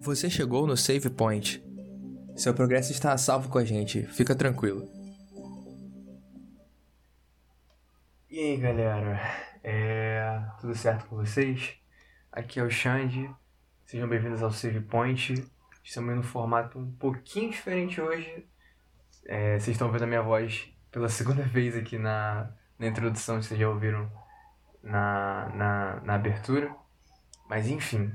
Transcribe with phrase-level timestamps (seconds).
[0.00, 1.64] Você chegou no Save Point.
[2.36, 4.88] Seu progresso está a salvo com a gente, fica tranquilo.
[8.28, 9.20] E aí galera,
[9.62, 10.44] é...
[10.60, 11.74] tudo certo com vocês?
[12.32, 13.30] Aqui é o Xande,
[13.86, 15.44] sejam bem-vindos ao Save Point.
[15.84, 18.46] Estamos no formato um pouquinho diferente hoje.
[19.24, 23.58] É, vocês estão vendo a minha voz pela segunda vez aqui na, na introdução, vocês
[23.58, 24.10] já ouviram
[24.82, 26.74] na, na, na abertura.
[27.48, 28.12] Mas enfim,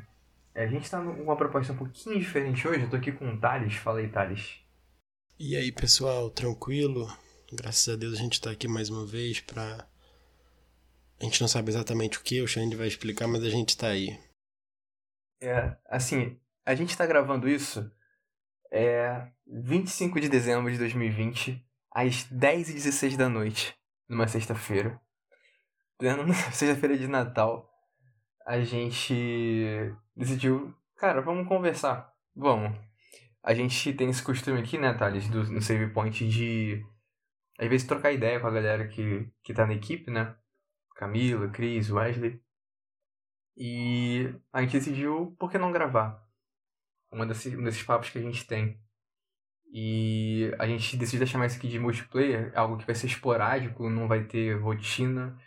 [0.55, 2.83] a gente está com uma proposta um pouquinho diferente hoje.
[2.83, 3.75] Eu tô aqui com o Thales.
[3.75, 4.59] Fala aí, Thales.
[5.39, 7.07] E aí, pessoal, tranquilo?
[7.53, 9.87] Graças a Deus a gente está aqui mais uma vez para
[11.19, 13.87] a gente não sabe exatamente o que, o Xande vai explicar, mas a gente está
[13.87, 14.19] aí.
[15.41, 17.89] É, assim, a gente está gravando isso
[18.71, 23.75] é 25 de dezembro de 2020, às 10h16 da noite,
[24.07, 24.99] numa sexta-feira.
[25.97, 27.69] Plena sexta-feira de Natal,
[28.45, 29.13] a gente
[30.15, 32.13] decidiu, cara, vamos conversar.
[32.35, 32.77] Vamos.
[33.43, 36.85] A gente tem esse costume aqui, né, Thales, do, no Save Point de
[37.57, 40.35] às vezes trocar ideia com a galera que, que tá na equipe, né?
[40.95, 42.39] Camila, Cris, Wesley.
[43.55, 46.23] E a gente decidiu por que não gravar?
[47.11, 48.79] Uma desses, um desses papos que a gente tem.
[49.73, 54.07] E a gente decidiu chamar isso aqui de multiplayer, algo que vai ser esporádico, não
[54.07, 55.37] vai ter rotina.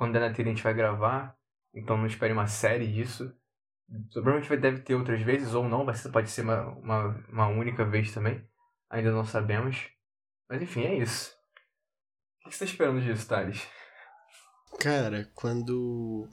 [0.00, 1.36] Quando der na telha a gente vai gravar,
[1.74, 3.30] então não espere uma série disso.
[4.10, 8.42] Provavelmente deve ter outras vezes, ou não, pode ser uma, uma, uma única vez também.
[8.88, 9.90] Ainda não sabemos.
[10.48, 11.36] Mas enfim, é isso.
[12.46, 13.68] O que você está esperando disso, Thales?
[14.78, 16.26] Cara, quando.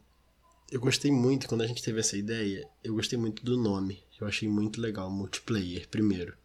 [0.71, 2.65] Eu gostei muito quando a gente teve essa ideia.
[2.81, 4.01] Eu gostei muito do nome.
[4.17, 6.37] Eu achei muito legal, multiplayer, primeiro.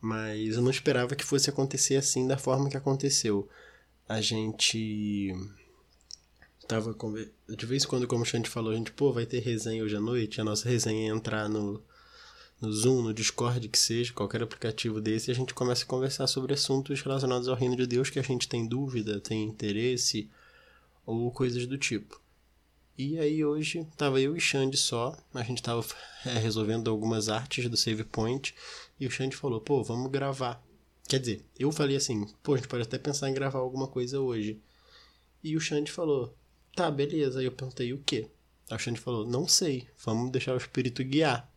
[0.00, 3.48] Mas eu não esperava que fosse acontecer assim da forma que aconteceu.
[4.08, 5.32] A gente.
[6.66, 6.96] Tava.
[7.48, 9.96] De vez em quando, como o Xande falou, a gente, pô, vai ter resenha hoje
[9.96, 10.40] à noite.
[10.40, 11.82] A nossa resenha é entrar no,
[12.60, 16.28] no Zoom, no Discord, que seja, qualquer aplicativo desse, e a gente começa a conversar
[16.28, 20.30] sobre assuntos relacionados ao reino de Deus que a gente tem dúvida, tem interesse
[21.04, 22.20] ou coisas do tipo.
[22.96, 25.84] E aí hoje tava eu e Xande só, a gente tava
[26.24, 28.54] é, resolvendo algumas artes do Save Point
[29.00, 30.62] e o Xande falou, pô, vamos gravar.
[31.08, 34.20] Quer dizer, eu falei assim, pô, a gente pode até pensar em gravar alguma coisa
[34.20, 34.60] hoje.
[35.42, 36.32] E o Xande falou,
[36.74, 37.40] tá, beleza.
[37.40, 38.28] Aí eu perguntei o quê?
[38.70, 41.48] O Xande falou, não sei, vamos deixar o espírito guiar.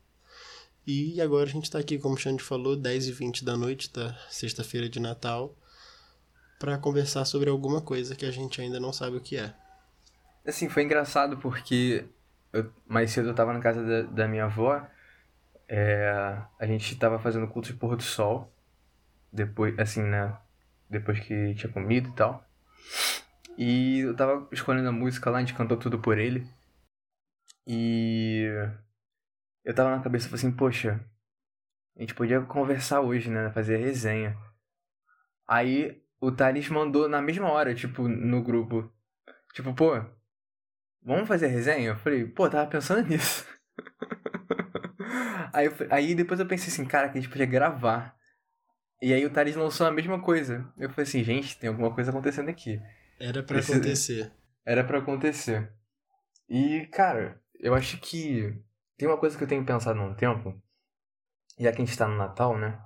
[0.86, 3.92] E agora a gente tá aqui, como o Xande falou, 10 e 20 da noite
[3.92, 5.56] da sexta-feira de Natal,
[6.60, 9.54] para conversar sobre alguma coisa que a gente ainda não sabe o que é.
[10.46, 12.06] Assim, foi engraçado porque
[12.54, 14.86] eu, mais cedo eu tava na casa da, da minha avó,
[15.68, 18.54] é, a gente tava fazendo culto de pôr do sol,
[19.32, 20.38] depois, assim, né,
[20.90, 22.46] depois que tinha comido e tal.
[23.58, 26.48] E eu tava escolhendo a música lá, a gente cantou tudo por ele.
[27.68, 28.46] E
[29.64, 31.00] eu tava na cabeça, assim, poxa,
[31.98, 34.38] a gente podia conversar hoje, né, fazer resenha.
[35.48, 38.92] Aí o Thales mandou na mesma hora, tipo, no grupo.
[39.54, 40.04] Tipo, pô,
[41.02, 41.90] vamos fazer resenha?
[41.90, 43.48] Eu falei, pô, tava pensando nisso.
[45.54, 48.16] aí, aí depois eu pensei assim, cara, que a gente podia gravar.
[49.02, 50.72] E aí o Thales lançou a mesma coisa.
[50.78, 52.82] Eu falei assim, gente, tem alguma coisa acontecendo aqui.
[53.20, 54.32] Era para acontecer.
[54.66, 55.72] Era para acontecer.
[56.50, 58.54] E, cara, eu acho que
[58.98, 60.54] tem uma coisa que eu tenho pensado há um tempo.
[61.60, 62.80] Já que a gente tá no Natal, né?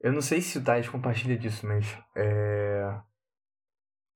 [0.00, 1.86] Eu não sei se o Thales compartilha disso, mas.
[2.16, 3.00] É...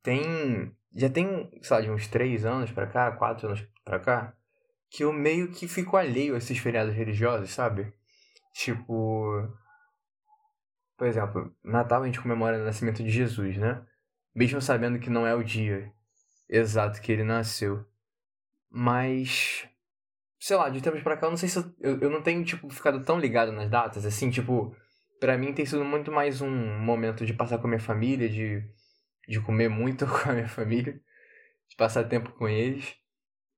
[0.03, 0.77] Tem.
[0.95, 4.37] Já tem, sei lá, de uns três anos pra cá, quatro anos pra cá,
[4.91, 7.93] que eu meio que fico alheio a esses feriados religiosos, sabe?
[8.55, 9.49] Tipo.
[10.97, 13.85] Por exemplo, Natal a gente comemora o nascimento de Jesus, né?
[14.39, 15.93] Mesmo sabendo que não é o dia
[16.49, 17.85] exato que ele nasceu.
[18.71, 19.69] Mas.
[20.39, 22.71] Sei lá, de tempos pra cá, eu não sei se eu, eu, não tenho, tipo,
[22.71, 24.73] ficado tão ligado nas datas, assim, tipo
[25.19, 28.63] para mim tem sido muito mais um momento de passar com a minha família, de,
[29.27, 31.01] de comer muito com a minha família,
[31.69, 32.95] de passar tempo com eles,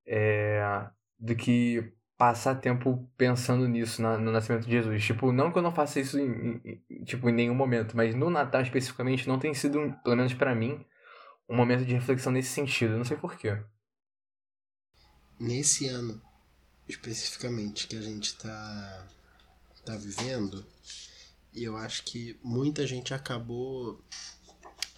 [0.07, 0.63] é,
[1.19, 5.03] do que passar tempo pensando nisso, na, no nascimento de Jesus.
[5.03, 8.29] Tipo, não que eu não faça isso em, em, tipo, em nenhum momento, mas no
[8.29, 10.85] Natal especificamente não tem sido, pelo menos para mim,
[11.49, 12.99] um momento de reflexão nesse sentido.
[12.99, 13.59] não sei porquê.
[15.39, 16.21] Nesse ano,
[16.87, 19.09] especificamente, que a gente tá,
[19.87, 20.63] tá vivendo,
[21.55, 23.99] e eu acho que muita gente acabou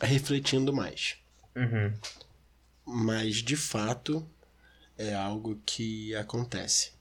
[0.01, 1.19] refletindo mais.
[1.55, 1.95] Uhum.
[2.85, 4.29] Mas de fato
[4.99, 7.01] é algo que acontece.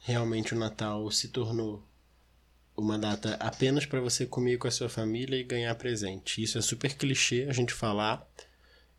[0.00, 1.86] Realmente o Natal se tornou
[2.76, 6.42] uma data apenas para você comer com a sua família e ganhar presente.
[6.42, 8.26] Isso é super clichê a gente falar,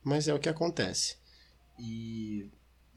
[0.03, 1.17] mas é o que acontece.
[1.79, 2.49] E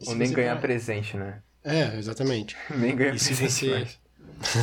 [0.06, 0.60] Ou nem ganhar parar...
[0.60, 1.42] presente, né?
[1.62, 2.56] É, exatamente.
[2.76, 3.50] nem ganhar presente.
[3.50, 3.70] Você...
[3.70, 3.98] Mas...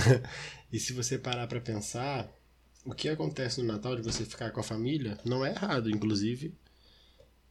[0.71, 2.29] e se você parar para pensar,
[2.85, 6.53] o que acontece no Natal de você ficar com a família não é errado, inclusive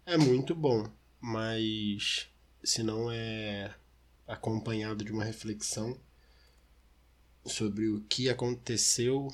[0.06, 0.88] é muito bom,
[1.20, 2.28] mas
[2.64, 3.72] se não é
[4.31, 5.99] acompanhado de uma reflexão
[7.44, 9.29] sobre o que aconteceu,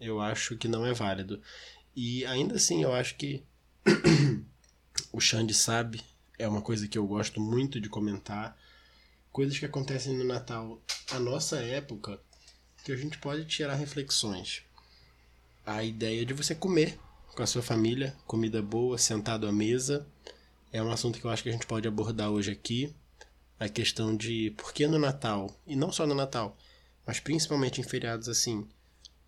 [0.00, 1.40] eu acho que não é válido.
[1.94, 3.42] E ainda assim, eu acho que
[5.12, 6.00] o Xande sabe,
[6.38, 8.56] é uma coisa que eu gosto muito de comentar.
[9.30, 10.80] Coisas que acontecem no Natal,
[11.10, 12.20] a nossa época,
[12.84, 14.62] que a gente pode tirar reflexões.
[15.64, 16.98] A ideia de você comer
[17.34, 20.06] com a sua família, comida boa, sentado à mesa,
[20.72, 22.94] é um assunto que eu acho que a gente pode abordar hoje aqui.
[23.62, 26.56] A questão de por que no Natal, e não só no Natal,
[27.06, 28.68] mas principalmente em feriados assim,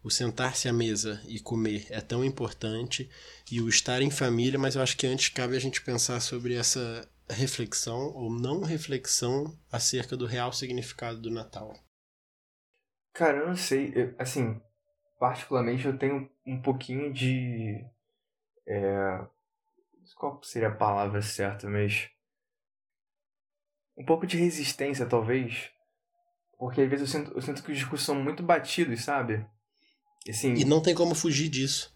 [0.03, 3.09] o sentar-se à mesa e comer é tão importante
[3.49, 6.53] e o estar em família, mas eu acho que antes cabe a gente pensar sobre
[6.53, 11.73] essa reflexão ou não reflexão acerca do real significado do Natal.
[13.13, 14.61] Cara, eu não sei, eu, assim,
[15.17, 17.87] particularmente eu tenho um pouquinho de
[18.67, 19.25] é,
[20.17, 22.11] qual seria a palavra certa, mas
[23.97, 25.71] um pouco de resistência talvez,
[26.59, 29.47] porque às vezes eu sinto, eu sinto que os discursos são muito batidos, sabe?
[30.29, 31.95] Assim, e não tem como fugir disso.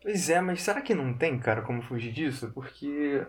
[0.00, 2.52] Pois é, mas será que não tem, cara, como fugir disso?
[2.52, 3.26] Porque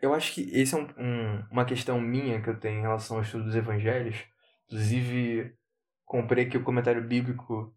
[0.00, 3.16] eu acho que esse é um, um, uma questão minha que eu tenho em relação
[3.16, 4.16] ao estudo dos evangelhos.
[4.66, 5.54] Inclusive,
[6.04, 7.74] comprei aqui o comentário bíblico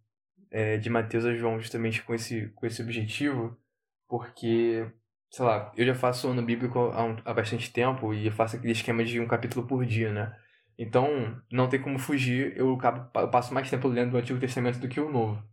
[0.51, 3.57] é, de Mateus a João justamente com esse, com esse objetivo,
[4.07, 4.85] porque,
[5.35, 8.71] sei lá, eu já faço ano bíblico há, um, há bastante tempo e faço aquele
[8.71, 10.33] esquema de um capítulo por dia, né?
[10.79, 14.79] Então, não tem como fugir, eu, acabo, eu passo mais tempo lendo o Antigo Testamento
[14.79, 15.43] do que o Novo.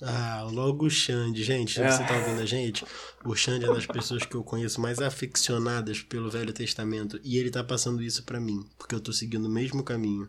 [0.00, 1.42] Ah, logo o Xande.
[1.42, 1.90] Gente, é.
[1.90, 2.84] você tá ouvindo a gente?
[3.24, 7.20] O Xande é das pessoas que eu conheço mais aficionadas pelo Velho Testamento.
[7.24, 10.28] E ele tá passando isso para mim, porque eu tô seguindo o mesmo caminho.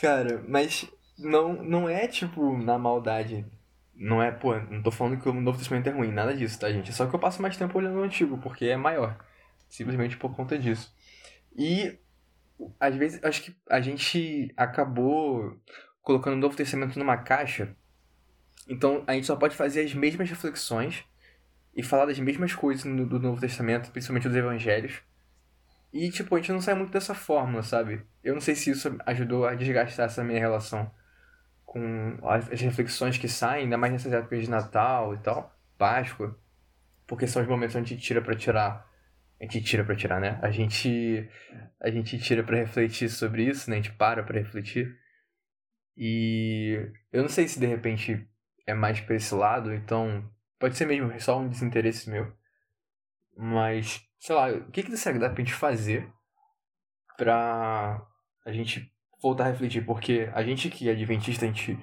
[0.00, 0.84] Cara, mas
[1.16, 3.46] não, não é tipo na maldade.
[4.00, 6.72] Não é, pô, não tô falando que o Novo Testamento é ruim, nada disso, tá,
[6.72, 6.88] gente?
[6.88, 9.22] É só que eu passo mais tempo olhando o Antigo, porque é maior.
[9.68, 10.90] Simplesmente por conta disso.
[11.54, 11.98] E
[12.80, 15.60] às vezes, acho que a gente acabou
[16.00, 17.76] colocando o Novo Testamento numa caixa.
[18.66, 21.04] Então, a gente só pode fazer as mesmas reflexões
[21.76, 25.02] e falar das mesmas coisas do Novo Testamento, principalmente dos Evangelhos.
[25.92, 28.02] E, tipo, a gente não sai muito dessa fórmula, sabe?
[28.24, 30.90] Eu não sei se isso ajudou a desgastar essa minha relação
[31.70, 36.36] com as reflexões que saem, ainda mais nessas épocas de Natal e tal, Páscoa,
[37.06, 38.90] porque são os momentos onde a gente tira para tirar
[39.40, 40.38] a gente tira para tirar, né?
[40.42, 41.30] A gente
[41.80, 43.76] a gente tira para refletir sobre isso, né?
[43.76, 44.98] A gente para para refletir.
[45.96, 48.28] E eu não sei se de repente
[48.66, 50.28] é mais para esse lado, então
[50.58, 52.30] pode ser mesmo só um desinteresse meu.
[53.36, 56.06] Mas, sei lá, o que que dá pra gente fazer
[57.16, 58.06] pra
[58.44, 59.84] a gente voltar a refletir?
[59.84, 61.78] Porque a gente que é adventista, a gente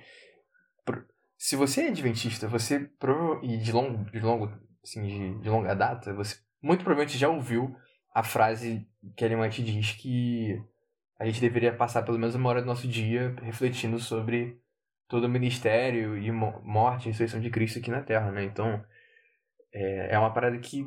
[1.38, 2.89] se você é adventista, você
[3.44, 4.51] e de longo, de longo,
[4.84, 7.75] assim, de, de longa data, você muito provavelmente já ouviu
[8.13, 10.60] a frase que Ellen White diz que
[11.19, 14.60] a gente deveria passar pelo menos uma hora do nosso dia refletindo sobre
[15.07, 18.44] todo o ministério e morte e ressurreição de Cristo aqui na Terra, né?
[18.44, 18.84] Então,
[19.72, 20.86] é, é uma parada que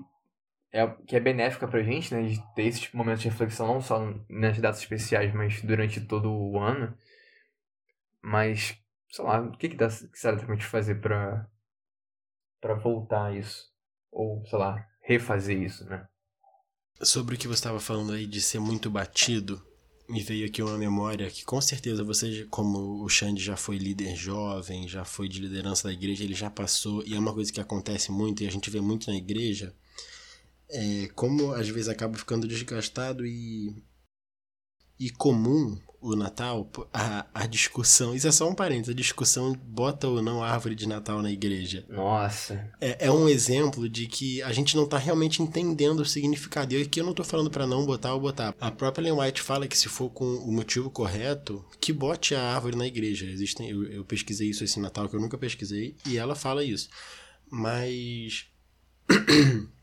[0.72, 2.22] é, que é benéfica pra gente, né?
[2.22, 6.59] De ter esses momentos de reflexão, não só nas datas especiais, mas durante todo o
[6.59, 6.97] ano.
[8.23, 8.76] Mas,
[9.11, 11.49] sei lá, o que, que dá será pra gente fazer pra,
[12.61, 13.68] pra voltar a isso?
[14.12, 16.06] Ou, sei lá, refazer isso, né?
[17.02, 19.64] Sobre o que você estava falando aí de ser muito batido,
[20.11, 24.14] me veio aqui uma memória que com certeza você, como o Xande já foi líder
[24.16, 27.61] jovem, já foi de liderança da igreja, ele já passou, e é uma coisa que
[27.61, 29.75] acontece muito e a gente vê muito na igreja,
[30.70, 33.74] é como às vezes acaba ficando desgastado e,
[34.98, 38.14] e comum o Natal, a, a discussão.
[38.14, 41.84] Isso é só um parênteses, a discussão bota ou não árvore de Natal na igreja.
[41.90, 42.72] Nossa.
[42.80, 46.72] É, é um exemplo de que a gente não está realmente entendendo o significado.
[46.72, 48.54] E aqui eu não estou falando para não botar ou botar.
[48.58, 52.54] A própria Ellen White fala que se for com o motivo correto, que bote a
[52.54, 53.26] árvore na igreja.
[53.26, 56.88] Existem, eu, eu pesquisei isso esse Natal que eu nunca pesquisei e ela fala isso.
[57.50, 58.46] Mas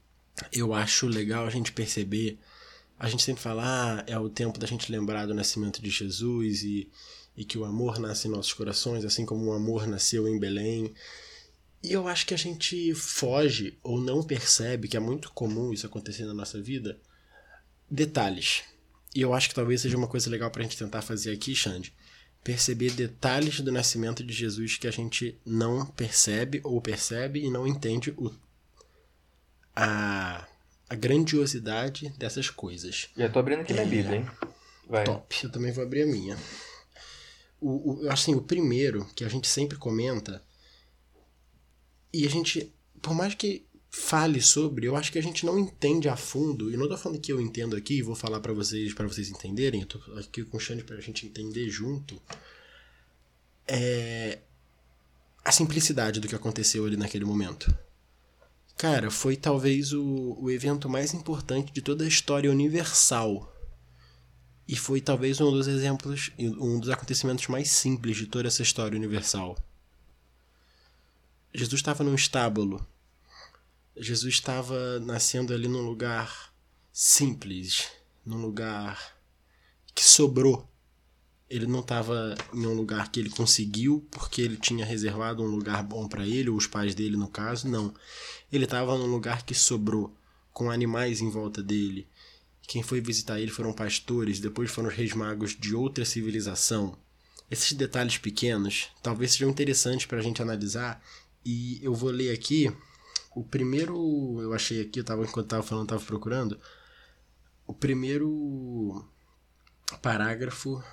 [0.52, 2.40] eu acho legal a gente perceber
[3.00, 6.64] a gente sempre fala, ah, é o tempo da gente lembrar do nascimento de Jesus
[6.64, 6.90] e,
[7.36, 10.94] e que o amor nasce em nossos corações, assim como o amor nasceu em Belém.
[11.84, 15.86] E eu acho que a gente foge ou não percebe, que é muito comum isso
[15.86, 17.00] acontecer na nossa vida,
[17.90, 18.64] detalhes.
[19.14, 21.54] E eu acho que talvez seja uma coisa legal para a gente tentar fazer aqui,
[21.54, 21.94] Xande.
[22.44, 27.68] Perceber detalhes do nascimento de Jesus que a gente não percebe ou percebe e não
[27.68, 28.32] entende o,
[29.78, 30.48] a
[30.90, 33.10] a grandiosidade dessas coisas.
[33.16, 34.28] Já tô abrindo aqui minha Bíblia, hein?
[34.88, 35.04] Vai.
[35.04, 35.36] Top.
[35.44, 36.38] Eu também vou abrir a minha.
[37.60, 40.42] O, o, assim, o primeiro, que a gente sempre comenta,
[42.14, 46.08] e a gente, por mais que fale sobre, eu acho que a gente não entende
[46.08, 49.08] a fundo, e não tô falando que eu entendo aqui, vou falar para vocês, para
[49.08, 52.22] vocês entenderem, eu tô aqui com o Xande pra gente entender junto,
[53.68, 54.40] é
[55.44, 57.76] a simplicidade do que aconteceu ali naquele momento.
[58.78, 63.52] Cara, foi talvez o, o evento mais importante de toda a história universal
[64.68, 68.96] e foi talvez um dos exemplos, um dos acontecimentos mais simples de toda essa história
[68.96, 69.58] universal.
[71.54, 72.86] Jesus estava num estábulo.
[73.96, 76.54] Jesus estava nascendo ali num lugar
[76.94, 77.90] simples,
[78.24, 79.18] num lugar
[79.96, 80.70] que sobrou.
[81.50, 85.82] Ele não estava em um lugar que ele conseguiu porque ele tinha reservado um lugar
[85.84, 87.94] bom para ele, ou os pais dele no caso, não.
[88.52, 90.14] Ele estava num lugar que sobrou,
[90.52, 92.08] com animais em volta dele,
[92.68, 96.98] quem foi visitar ele foram pastores, depois foram os reis magos de outra civilização.
[97.50, 101.02] Esses detalhes pequenos talvez sejam interessantes para a gente analisar
[101.46, 102.70] e eu vou ler aqui
[103.34, 106.60] o primeiro eu achei aqui, eu tava enquanto estava falando, estava procurando
[107.66, 109.06] o primeiro
[110.02, 110.84] parágrafo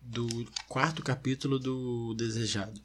[0.00, 0.26] do
[0.68, 2.80] quarto capítulo do Desejado,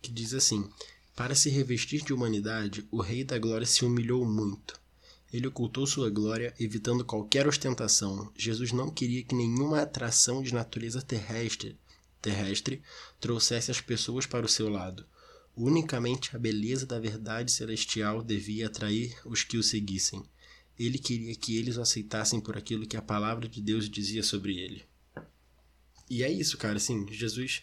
[0.00, 0.68] que diz assim:
[1.14, 4.78] Para se revestir de humanidade, o Rei da Glória se humilhou muito
[5.32, 8.32] ele ocultou sua glória, evitando qualquer ostentação.
[8.34, 11.76] Jesus não queria que nenhuma atração de natureza terrestre,
[12.20, 12.82] terrestre
[13.20, 15.04] trouxesse as pessoas para o seu lado.
[15.54, 20.22] Unicamente a beleza da verdade celestial devia atrair os que o seguissem.
[20.78, 24.58] Ele queria que eles o aceitassem por aquilo que a palavra de Deus dizia sobre
[24.58, 24.84] ele.
[26.10, 27.62] E é isso, cara, assim, Jesus.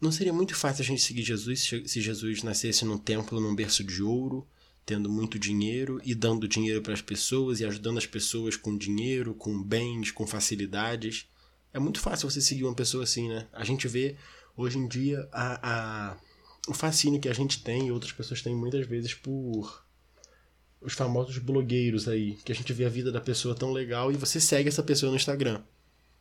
[0.00, 3.82] Não seria muito fácil a gente seguir Jesus se Jesus nascesse num templo, num berço
[3.82, 4.46] de ouro,
[4.84, 9.34] tendo muito dinheiro e dando dinheiro para as pessoas e ajudando as pessoas com dinheiro,
[9.34, 11.26] com bens, com facilidades.
[11.72, 13.48] É muito fácil você seguir uma pessoa assim, né?
[13.52, 14.16] A gente vê
[14.56, 16.16] hoje em dia a, a,
[16.68, 19.82] o fascínio que a gente tem e outras pessoas têm muitas vezes por
[20.80, 24.16] os famosos blogueiros aí, que a gente vê a vida da pessoa tão legal e
[24.16, 25.62] você segue essa pessoa no Instagram.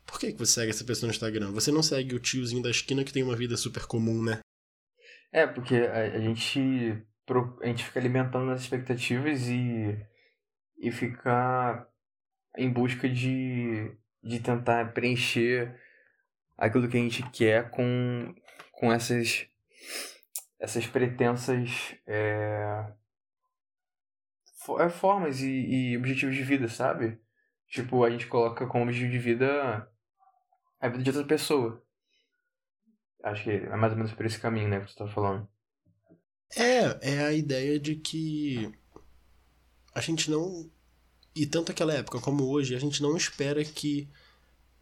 [0.06, 1.52] Por que, que você segue essa pessoa no Instagram?
[1.52, 4.40] Você não segue o tiozinho da esquina que tem uma vida super comum, né?
[5.32, 6.60] É, porque a, a gente
[7.62, 9.98] a gente fica alimentando as expectativas e,
[10.78, 11.88] e ficar
[12.58, 13.92] em busca de,
[14.22, 15.74] de tentar preencher
[16.58, 18.36] aquilo que a gente quer com,
[18.74, 19.48] com essas,
[20.60, 22.86] essas pretensas é,
[24.80, 27.20] é, formas e, e objetivos de vida, sabe?
[27.68, 29.90] Tipo, a gente coloca como objetivo de vida
[30.84, 31.82] a vida de outra pessoa.
[33.24, 35.48] Acho que é mais ou menos por esse caminho, né, que tu tá falando.
[36.56, 38.70] É, é a ideia de que
[39.96, 40.70] a gente não.
[41.34, 44.10] E tanto aquela época como hoje, a gente não espera que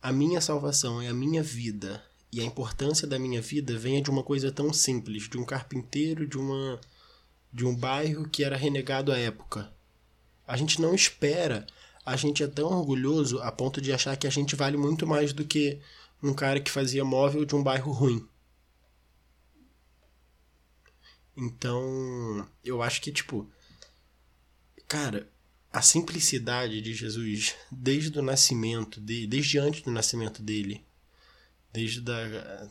[0.02, 2.04] a minha salvação e a minha vida
[2.34, 6.28] e a importância da minha vida venha de uma coisa tão simples, de um carpinteiro,
[6.28, 6.82] de uma
[7.54, 9.72] de um bairro que era renegado à época.
[10.48, 11.68] A gente não espera,
[12.06, 15.34] a gente é tão orgulhoso a ponto de achar que a gente vale muito mais
[15.34, 15.80] do que
[16.22, 18.28] um cara que fazia móvel de um bairro ruim.
[21.36, 23.50] Então, eu acho que, tipo,
[24.88, 25.30] cara,
[25.72, 30.86] a simplicidade de Jesus, desde o nascimento dele, desde antes do nascimento dele,
[31.72, 32.68] desde da,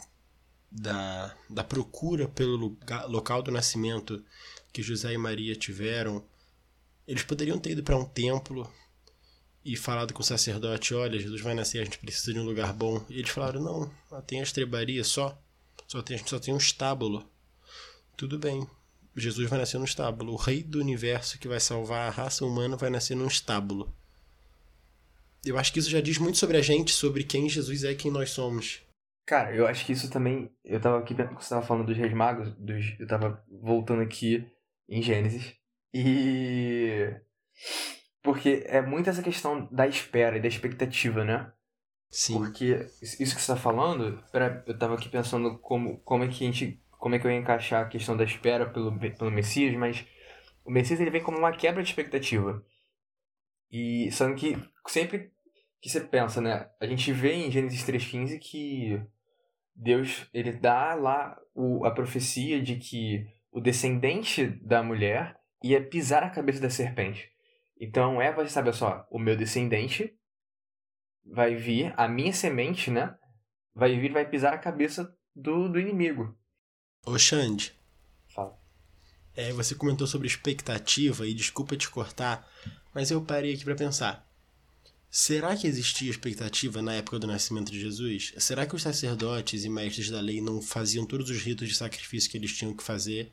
[0.70, 4.22] da, da procura pelo lugar, local do nascimento
[4.72, 6.24] que José e Maria tiveram,
[7.06, 8.70] eles poderiam ter ido para um templo
[9.64, 12.72] e falado com o sacerdote: olha, Jesus vai nascer, a gente precisa de um lugar
[12.72, 13.04] bom.
[13.08, 15.38] E eles falaram: não, tem a estrebaria só,
[15.86, 17.28] só tem, a gente só tem um estábulo.
[18.16, 18.66] Tudo bem.
[19.16, 20.32] Jesus vai nascer num estábulo.
[20.32, 23.92] O rei do universo que vai salvar a raça humana vai nascer num estábulo.
[25.44, 27.96] Eu acho que isso já diz muito sobre a gente, sobre quem Jesus é e
[27.96, 28.82] quem nós somos.
[29.26, 30.50] Cara, eu acho que isso também.
[30.64, 34.46] Eu tava aqui, você tava falando dos reis magos, dos, eu tava voltando aqui
[34.88, 35.54] em Gênesis.
[35.94, 37.14] E.
[38.22, 41.50] Porque é muito essa questão da espera e da expectativa, né?
[42.10, 42.34] Sim.
[42.34, 44.22] Porque isso que você tá falando,
[44.66, 47.38] eu tava aqui pensando como, como é que a gente como é que eu ia
[47.38, 50.06] encaixar a questão da espera pelo, pelo Messias, mas
[50.62, 52.62] o Messias ele vem como uma quebra de expectativa.
[53.72, 55.32] E sendo que sempre
[55.80, 56.68] que você pensa, né?
[56.78, 59.00] A gente vê em Gênesis 3,15 que
[59.74, 66.22] Deus ele dá lá o, a profecia de que o descendente da mulher ia pisar
[66.22, 67.30] a cabeça da serpente.
[67.80, 70.14] Então Eva já sabe só, o meu descendente
[71.24, 73.16] vai vir, a minha semente, né?
[73.74, 76.38] Vai vir, vai pisar a cabeça do, do inimigo.
[77.06, 77.72] Ô Xande.
[78.34, 78.60] Fala.
[79.34, 82.46] É, você comentou sobre expectativa e desculpa te cortar,
[82.94, 84.28] mas eu parei aqui para pensar.
[85.10, 88.34] Será que existia expectativa na época do nascimento de Jesus?
[88.38, 92.30] Será que os sacerdotes e mestres da lei não faziam todos os ritos de sacrifício
[92.30, 93.32] que eles tinham que fazer?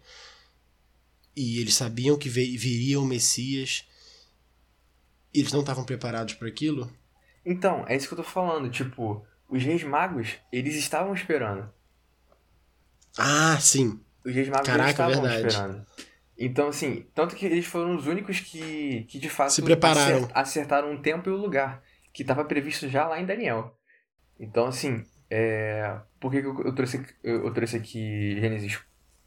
[1.36, 3.86] E eles sabiam que viria o Messias?
[5.38, 6.92] E eles não estavam preparados para aquilo?
[7.46, 8.72] Então, é isso que eu tô falando.
[8.72, 11.70] Tipo, os reis magos, eles estavam esperando.
[13.18, 14.00] Ah, sim.
[14.26, 15.48] Os reis magos Caraca, estavam verdade.
[15.48, 15.86] esperando.
[16.40, 20.18] Então, assim, tanto que eles foram os únicos que, que de fato Se prepararam.
[20.18, 23.76] acert- acertaram o tempo e o lugar, que estava previsto já lá em Daniel.
[24.40, 26.00] Então, assim, é...
[26.20, 28.80] por que, que eu, trouxe, eu trouxe aqui Gênesis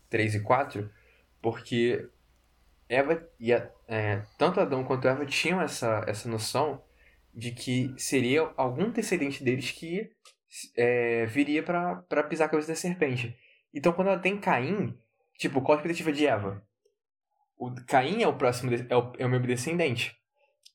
[0.09, 0.91] 3 e 4?
[1.41, 2.09] Porque
[2.91, 6.83] Eva e a- é, tanto Adão quanto Eva tinham essa, essa noção
[7.33, 10.11] de que seria algum descendente deles que
[10.77, 13.37] é, viria para pisar a cabeça da serpente.
[13.73, 14.99] Então, quando ela tem Caim,
[15.39, 16.63] tipo, qual a expectativa de Eva?
[17.57, 20.17] O Caim é o próximo, é o, é o meu descendente.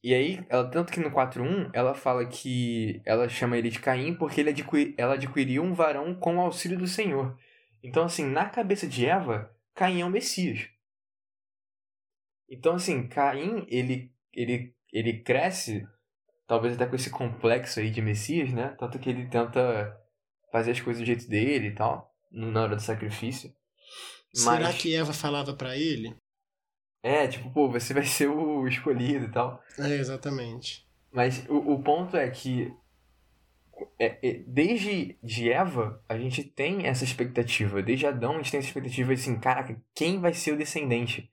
[0.02, 4.14] E aí, ela, tanto que no 4.1, ela fala que ela chama ele de Caim
[4.14, 7.38] porque ele adqui, ela adquiriu um varão com o auxílio do Senhor.
[7.84, 10.70] Então, assim, na cabeça de Eva, Caim é o Messias.
[12.50, 15.86] Então, assim, Caim, ele, ele, ele cresce,
[16.48, 18.76] talvez até com esse complexo aí de Messias, né?
[18.80, 19.96] Tanto que ele tenta
[20.52, 23.54] fazer as coisas do jeito dele e tal, na hora do sacrifício.
[24.34, 26.16] Será que Eva falava para ele?
[27.02, 29.62] É, tipo, pô, você vai ser o escolhido e tal.
[29.78, 30.86] É, exatamente.
[31.12, 32.74] Mas o, o ponto é que
[34.00, 37.82] é, é, desde de Eva, a gente tem essa expectativa.
[37.82, 41.30] Desde Adão, a gente tem essa expectativa assim, caraca, quem vai ser o descendente?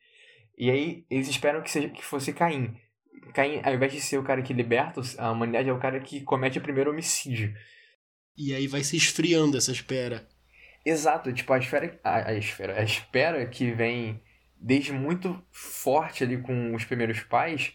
[0.62, 2.76] E aí, eles esperam que, seja, que fosse Caim.
[3.34, 6.20] Caim, ao invés de ser o cara que liberta a humanidade, é o cara que
[6.20, 7.52] comete o primeiro homicídio.
[8.36, 10.24] E aí vai se esfriando essa espera.
[10.86, 14.22] Exato, tipo, a esfera, a, a esfera, a espera que vem
[14.56, 17.74] desde muito forte ali com os primeiros pais,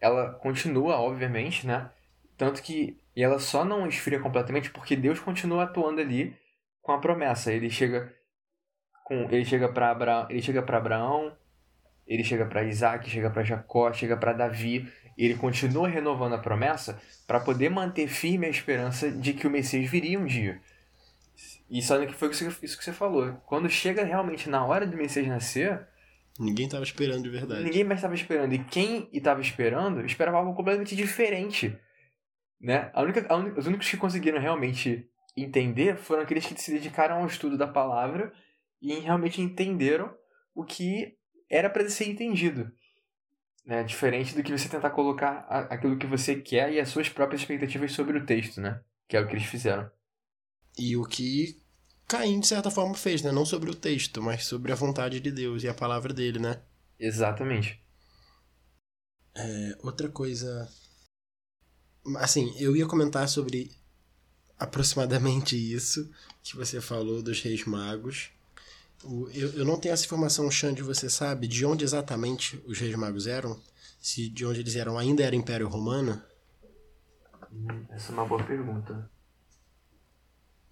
[0.00, 1.88] ela continua, obviamente, né?
[2.36, 6.36] Tanto que e ela só não esfria completamente porque Deus continua atuando ali
[6.82, 7.52] com a promessa.
[7.52, 8.12] Ele chega
[9.04, 11.32] com ele chega para Abraão, ele chega para Abraão,
[12.06, 16.38] ele chega para Isaac, chega para Jacó, chega para Davi, e ele continua renovando a
[16.38, 20.60] promessa para poder manter firme a esperança de que o Messias viria um dia.
[21.70, 23.32] E sabe que foi isso que você falou.
[23.46, 25.86] Quando chega realmente na hora do Messias nascer,
[26.38, 27.62] Ninguém tava esperando de verdade.
[27.62, 28.52] ninguém mais estava esperando.
[28.52, 31.76] E quem estava esperando, esperava algo completamente diferente.
[32.60, 32.90] Né?
[32.92, 37.16] A única, a única- os únicos que conseguiram realmente entender foram aqueles que se dedicaram
[37.20, 38.32] ao estudo da palavra
[38.80, 40.12] e realmente entenderam
[40.54, 41.16] o que
[41.54, 42.70] era para ser entendido.
[43.64, 43.82] Né?
[43.84, 47.92] Diferente do que você tentar colocar aquilo que você quer e as suas próprias expectativas
[47.92, 48.80] sobre o texto, né?
[49.08, 49.90] Que é o que eles fizeram.
[50.76, 51.62] E o que
[52.06, 53.32] Caim, de certa forma, fez, né?
[53.32, 56.60] Não sobre o texto, mas sobre a vontade de Deus e a palavra dele, né?
[56.98, 57.82] Exatamente.
[59.34, 60.68] É, outra coisa.
[62.18, 63.70] Assim, eu ia comentar sobre
[64.58, 66.10] aproximadamente isso
[66.42, 68.30] que você falou dos reis magos.
[69.32, 73.26] Eu, eu não tenho essa informação, Xande, você sabe de onde exatamente os reis magos
[73.26, 73.60] eram?
[74.00, 76.22] Se de onde eles eram ainda era Império Romano?
[77.90, 79.10] Essa é uma boa pergunta.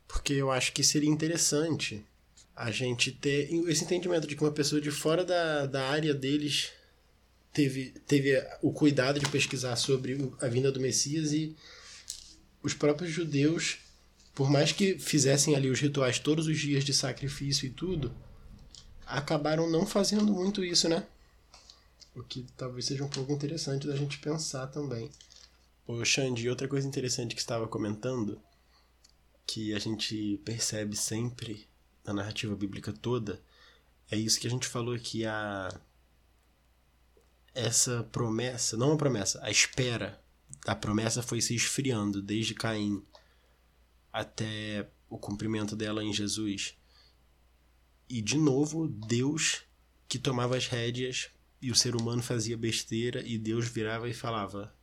[0.08, 2.04] Porque eu acho que seria interessante
[2.54, 6.70] a gente ter esse entendimento de que uma pessoa de fora da, da área deles
[7.52, 11.56] teve, teve o cuidado de pesquisar sobre a vinda do Messias e
[12.62, 13.78] os próprios judeus,
[14.34, 18.14] por mais que fizessem ali os rituais todos os dias de sacrifício e tudo,
[19.06, 21.06] acabaram não fazendo muito isso, né?
[22.14, 25.10] O que talvez seja um pouco interessante da gente pensar também.
[25.86, 28.40] Ô Xande, outra coisa interessante que estava comentando
[29.46, 31.66] que a gente percebe sempre
[32.04, 33.42] na narrativa bíblica toda
[34.10, 35.68] é isso que a gente falou aqui a
[37.54, 40.22] essa promessa, não a promessa, a espera
[40.64, 43.02] da promessa foi se esfriando desde Caim
[44.12, 46.76] até o cumprimento dela em Jesus.
[48.08, 49.64] E de novo, Deus
[50.08, 54.74] que tomava as rédeas e o ser humano fazia besteira e Deus virava e falava: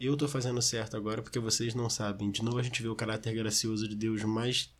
[0.00, 2.30] eu tô fazendo certo agora porque vocês não sabem.
[2.30, 4.74] De novo a gente vê o caráter gracioso de Deus mais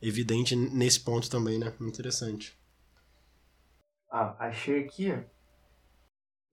[0.00, 1.72] evidente nesse ponto também, né?
[1.80, 2.56] Interessante.
[4.10, 5.12] Ah, achei aqui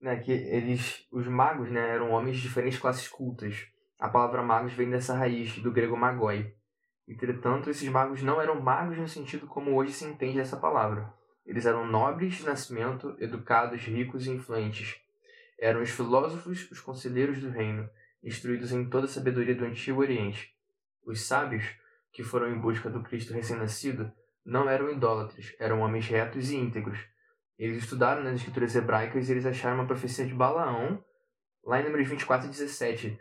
[0.00, 3.66] né, que eles, os magos, né, eram homens de diferentes classes cultas.
[4.00, 6.54] A palavra magos vem dessa raiz, do grego magoi.
[7.06, 11.12] Entretanto, esses magos não eram magos no sentido como hoje se entende essa palavra.
[11.44, 14.98] Eles eram nobres de nascimento, educados, ricos e influentes.
[15.58, 17.90] Eram os filósofos, os conselheiros do reino,
[18.24, 20.56] instruídos em toda a sabedoria do Antigo Oriente.
[21.04, 21.64] Os sábios,
[22.10, 24.10] que foram em busca do Cristo recém-nascido,
[24.42, 26.98] não eram idólatras, eram homens retos e íntegros.
[27.58, 31.04] Eles estudaram nas escrituras hebraicas e eles acharam uma profecia de Balaão,
[31.62, 33.20] lá em Números 24 e 17,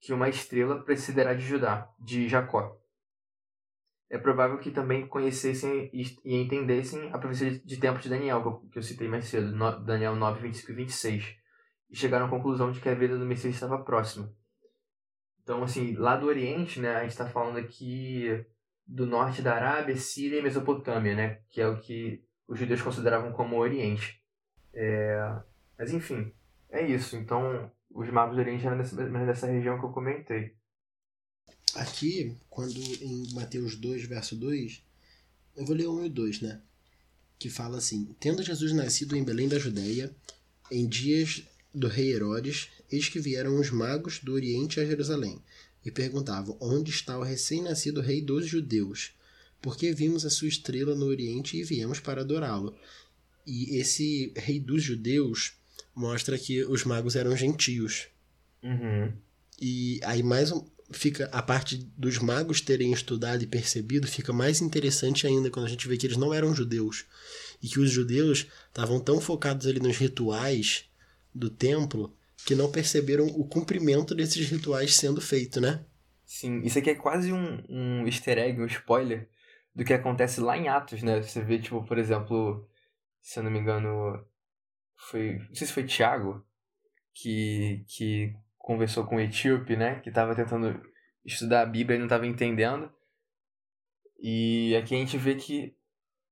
[0.00, 2.78] que uma estrela precederá de Judá, de Jacó.
[4.08, 8.82] É provável que também conhecessem e entendessem a profecia de tempo de Daniel, que eu
[8.82, 9.52] citei mais cedo,
[9.84, 11.36] Daniel 9, 25 e 26,
[11.90, 14.34] e chegaram à conclusão de que a vida do Messias estava próxima.
[15.42, 18.44] Então, assim, lá do Oriente, né, a gente está falando aqui
[18.86, 23.32] do norte da Arábia, Síria e Mesopotâmia, né, que é o que os judeus consideravam
[23.32, 24.20] como Oriente.
[24.74, 25.40] É...
[25.78, 26.34] Mas, enfim,
[26.68, 27.16] é isso.
[27.16, 30.54] Então, os magos do Oriente eram dessa, dessa região que eu comentei.
[31.74, 34.82] Aqui, quando em Mateus 2, verso 2,
[35.56, 36.60] eu vou ler 1 e 2, né?
[37.38, 40.14] Que fala assim: Tendo Jesus nascido em Belém da Judéia,
[40.70, 41.42] em dias
[41.74, 45.40] do rei Herodes, eis que vieram os magos do Oriente a Jerusalém
[45.84, 49.12] e perguntavam: Onde está o recém-nascido rei dos judeus?
[49.62, 52.74] Porque vimos a sua estrela no Oriente e viemos para adorá-lo.
[53.46, 55.59] E esse rei dos judeus
[56.00, 58.08] mostra que os magos eram gentios.
[58.62, 59.12] Uhum.
[59.60, 64.60] E aí mais um, fica a parte dos magos terem estudado e percebido fica mais
[64.60, 67.04] interessante ainda quando a gente vê que eles não eram judeus
[67.62, 70.86] e que os judeus estavam tão focados ali nos rituais
[71.34, 75.84] do templo que não perceberam o cumprimento desses rituais sendo feito, né?
[76.24, 79.28] Sim, isso aqui é quase um, um easter egg, um spoiler
[79.74, 81.20] do que acontece lá em Atos, né?
[81.20, 82.66] Você vê, tipo, por exemplo,
[83.20, 84.24] se eu não me engano,
[85.08, 85.38] foi.
[85.38, 86.44] Não sei se foi Tiago
[87.14, 90.00] que, que conversou com o etíope, né?
[90.00, 90.80] Que estava tentando
[91.24, 92.90] estudar a Bíblia e não estava entendendo.
[94.18, 95.74] E aqui a gente vê que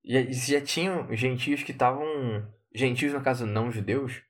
[0.05, 2.07] já, já tinham gentios que estavam.
[2.75, 4.23] Gentios, no caso, não judeus,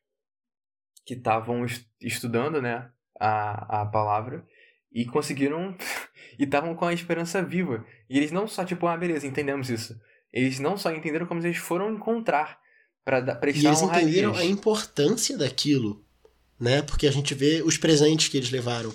[1.04, 1.66] que estavam
[2.00, 2.90] estudando, né?
[3.20, 4.46] A, a palavra
[4.92, 5.76] e conseguiram.
[6.38, 7.84] e estavam com a esperança viva.
[8.08, 10.00] E eles não só, tipo, ah, beleza, entendemos isso.
[10.32, 12.60] Eles não só entenderam como eles foram encontrar
[13.08, 16.04] para prestar E eles entenderam a importância daquilo
[16.58, 16.82] né?
[16.82, 18.92] Porque a gente vê os presentes que eles levaram.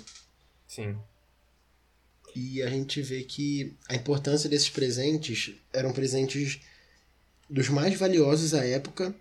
[0.68, 0.96] Sim.
[2.36, 6.60] E a gente vê que a importância desses presentes eram presentes
[7.48, 9.14] dos mais valiosos à época.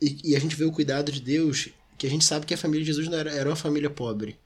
[0.00, 2.58] E, e, a gente vê o cuidado de Deus, que a gente sabe que a
[2.58, 4.36] família de Jesus não era, era uma família pobre.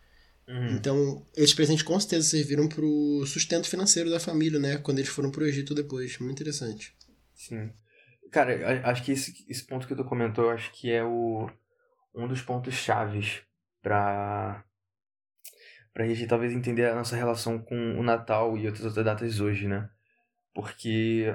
[0.49, 0.77] Uhum.
[0.77, 4.77] Então, esses presentes com certeza serviram para o sustento financeiro da família, né?
[4.79, 6.19] Quando eles foram para o Egito depois.
[6.19, 6.93] Muito interessante.
[7.35, 7.71] Sim.
[8.33, 11.49] Cara, acho que esse, esse ponto que tu comentou, acho que é o
[12.15, 13.43] um dos pontos chaves
[13.83, 14.65] para
[15.95, 19.69] a gente talvez entender a nossa relação com o Natal e outras outras datas hoje,
[19.69, 19.89] né?
[20.55, 21.27] Porque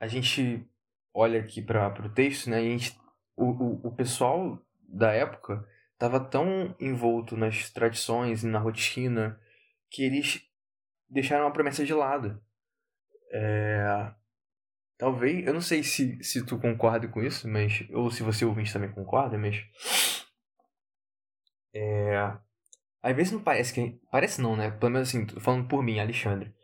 [0.00, 0.64] a gente
[1.12, 2.62] olha aqui para o texto, né?
[2.62, 2.98] E a gente,
[3.36, 9.40] o, o, o pessoal da época estava tão envolto nas tradições e na rotina
[9.90, 10.42] que eles
[11.08, 12.40] deixaram a promessa de lado.
[13.32, 14.12] É,
[14.96, 17.84] Talvez, eu não sei se, se tu concorda com isso, mas.
[17.90, 19.56] Ou se você ouvinte também concorda, mas.
[21.74, 22.16] É.
[23.02, 24.00] Às vezes não parece que.
[24.10, 24.70] Parece não, né?
[24.70, 26.54] Pelo menos assim, falando por mim, Alexandre.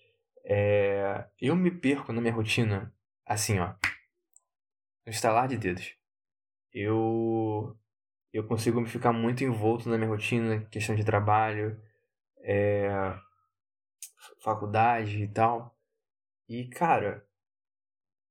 [0.44, 2.94] É, eu me perco na minha rotina,
[3.26, 3.74] assim, ó.
[5.04, 5.94] No estalar de dedos.
[6.72, 7.76] Eu.
[8.32, 11.80] Eu consigo me ficar muito envolto na minha rotina, questão de trabalho,
[12.42, 12.88] é,
[14.42, 15.76] faculdade e tal.
[16.48, 17.26] E, cara,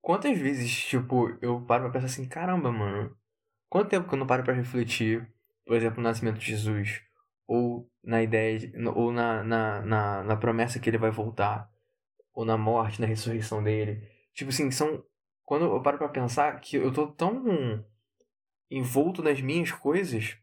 [0.01, 3.15] Quantas vezes, tipo, eu paro pra pensar assim, caramba, mano,
[3.69, 5.29] quanto tempo que eu não paro pra refletir,
[5.65, 7.01] por exemplo, no nascimento de Jesus,
[7.47, 11.69] ou na ideia, de, ou na, na, na, na promessa que ele vai voltar,
[12.33, 14.07] ou na morte, na ressurreição dele.
[14.33, 15.03] Tipo assim, são.
[15.43, 17.83] Quando eu paro pra pensar que eu tô tão
[18.69, 20.37] envolto nas minhas coisas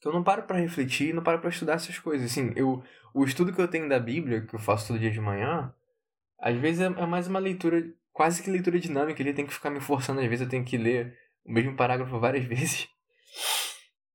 [0.00, 2.30] que eu não paro para refletir, não paro para estudar essas coisas.
[2.30, 5.20] Assim, eu, o estudo que eu tenho da Bíblia, que eu faço todo dia de
[5.20, 5.74] manhã,
[6.38, 9.70] às vezes é, é mais uma leitura quase que leitura dinâmica, ele tem que ficar
[9.70, 12.88] me forçando, às vezes eu tenho que ler o mesmo parágrafo várias vezes.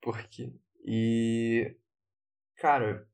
[0.01, 0.53] Porque.
[0.85, 1.73] E.
[2.57, 3.07] Cara,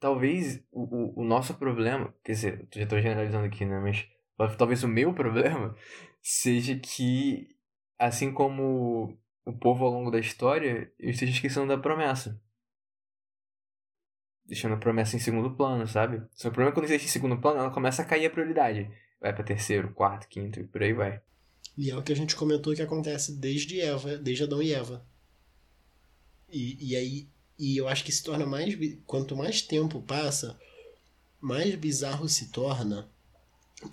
[0.00, 3.78] talvez o, o, o nosso problema, quer dizer, já estou generalizando aqui, né?
[3.78, 5.76] Mas talvez o meu problema
[6.20, 7.56] seja que,
[7.96, 12.42] assim como o povo ao longo da história, eu esteja esquecendo da promessa.
[14.44, 16.26] Deixando a promessa em segundo plano, sabe?
[16.32, 18.90] Só o problema é quando existe em segundo plano, ela começa a cair a prioridade
[19.22, 21.22] vai para terceiro, quarto, quinto e por aí vai.
[21.78, 25.06] E é o que a gente comentou que acontece desde Eva, desde Adão e Eva.
[26.50, 28.74] E, e aí e eu acho que se torna mais
[29.06, 30.58] quanto mais tempo passa,
[31.40, 33.08] mais bizarro se torna,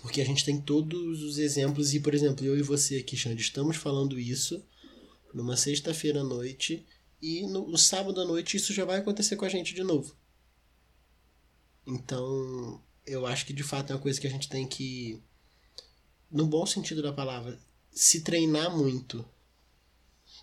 [0.01, 3.41] porque a gente tem todos os exemplos e por exemplo, eu e você aqui, Xande,
[3.41, 4.65] estamos falando isso
[5.33, 6.83] numa sexta-feira à noite
[7.21, 10.15] e no, no sábado à noite isso já vai acontecer com a gente de novo.
[11.85, 15.21] Então, eu acho que de fato é uma coisa que a gente tem que,
[16.31, 17.59] no bom sentido da palavra,
[17.91, 19.25] se treinar muito.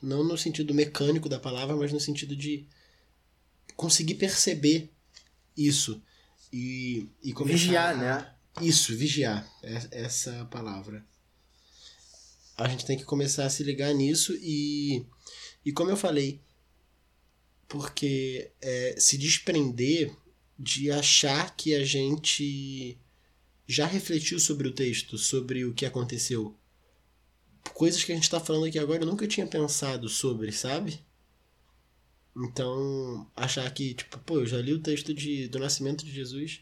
[0.02, 2.66] Não no sentido mecânico da palavra, mas no sentido de
[3.76, 4.90] conseguir perceber
[5.56, 6.02] isso.
[6.52, 8.34] E, e começar Vigiar, né?
[8.60, 9.50] Isso, vigiar.
[9.62, 11.04] É- Essa é palavra.
[12.56, 15.04] A gente tem que começar a se ligar nisso e.
[15.64, 16.40] E como eu falei,
[17.68, 20.14] porque é, se desprender
[20.58, 22.98] de achar que a gente
[23.66, 26.56] já refletiu sobre o texto, sobre o que aconteceu.
[27.74, 31.00] Coisas que a gente está falando aqui agora eu nunca tinha pensado sobre, sabe?
[32.36, 36.60] Então, achar que, tipo, pô, eu já li o texto de, do nascimento de Jesus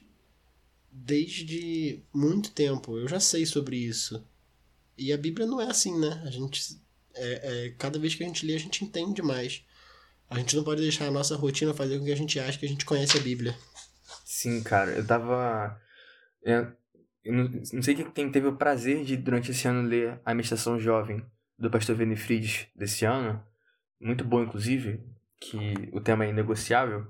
[0.90, 2.96] desde muito tempo.
[2.96, 4.24] Eu já sei sobre isso.
[4.96, 6.22] E a Bíblia não é assim, né?
[6.24, 6.80] A gente.
[7.16, 9.62] É, é, cada vez que a gente lê, a gente entende mais.
[10.30, 12.66] A gente não pode deixar a nossa rotina fazer com que a gente ache que
[12.66, 13.56] a gente conhece a Bíblia.
[14.44, 15.80] Sim, cara, eu tava.
[16.42, 16.70] Eu,
[17.24, 20.78] eu não, não sei quem teve o prazer de, durante esse ano, ler A Meditação
[20.78, 21.24] Jovem
[21.58, 23.42] do pastor Venefrides desse ano.
[23.98, 25.00] Muito bom, inclusive,
[25.40, 27.06] que o tema é inegociável.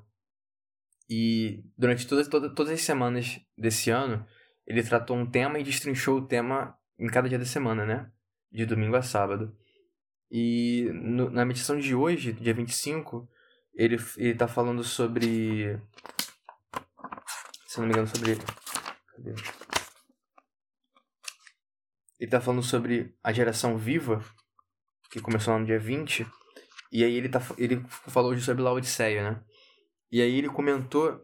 [1.11, 4.25] E durante todas, todas, todas as semanas desse ano,
[4.65, 8.13] ele tratou um tema e destrinchou o tema em cada dia da semana, né?
[8.53, 9.53] De domingo a sábado.
[10.31, 13.29] E no- na meditação de hoje, dia 25,
[13.75, 15.81] ele, ele tá falando sobre
[17.75, 18.37] se não me engano, sobre.
[18.37, 19.35] Cadê?
[22.21, 24.25] Ele tá falando sobre a geração viva,
[25.11, 26.25] que começou no dia 20.
[26.93, 29.45] E aí ele, tá, ele falou hoje sobre Laodiceia, né?
[30.11, 31.21] E aí ele comentou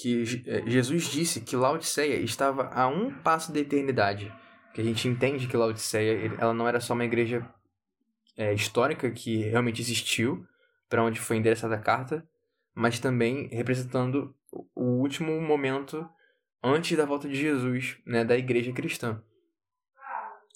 [0.00, 4.32] que eh, Jesus disse que Laodiceia estava a um passo da eternidade.
[4.72, 7.44] Que a gente entende que Laodiceia ela não era só uma igreja
[8.36, 10.46] eh, histórica que realmente existiu,
[10.88, 12.24] para onde foi endereçada a carta,
[12.72, 14.32] mas também representando
[14.74, 16.08] o último momento
[16.62, 19.22] antes da volta de Jesus, né, da igreja cristã.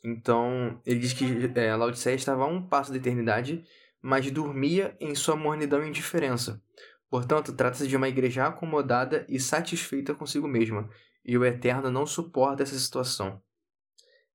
[0.05, 3.65] Então, ele diz que é, Laodiceia estava a um passo da eternidade,
[4.01, 6.63] mas dormia em sua mornidão e indiferença.
[7.11, 10.89] Portanto, trata-se de uma igreja acomodada e satisfeita consigo mesma,
[11.25, 13.43] e o Eterno não suporta essa situação.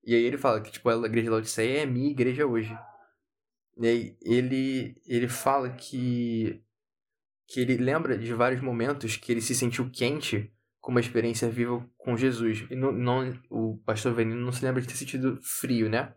[0.04, 2.78] E aí ele fala que tipo, a igreja Laodiceia é minha igreja hoje.
[3.78, 6.62] E aí ele, ele fala que
[7.48, 11.86] que ele lembra de vários momentos que ele se sentiu quente com uma experiência viva
[11.98, 12.66] com Jesus.
[12.70, 16.14] E não, não, o pastor Venino não se lembra de ter sentido frio, né?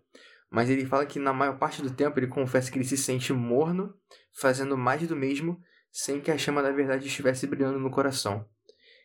[0.51, 3.33] Mas ele fala que na maior parte do tempo ele confessa que ele se sente
[3.33, 3.95] morno,
[4.41, 5.61] fazendo mais do mesmo,
[5.91, 8.47] sem que a chama da verdade estivesse brilhando no coração.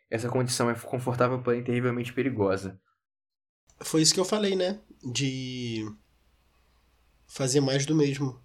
[0.09, 2.79] Essa condição é confortável, porém terrivelmente perigosa.
[3.81, 4.79] Foi isso que eu falei, né?
[5.13, 5.85] De
[7.27, 8.39] fazer mais do mesmo.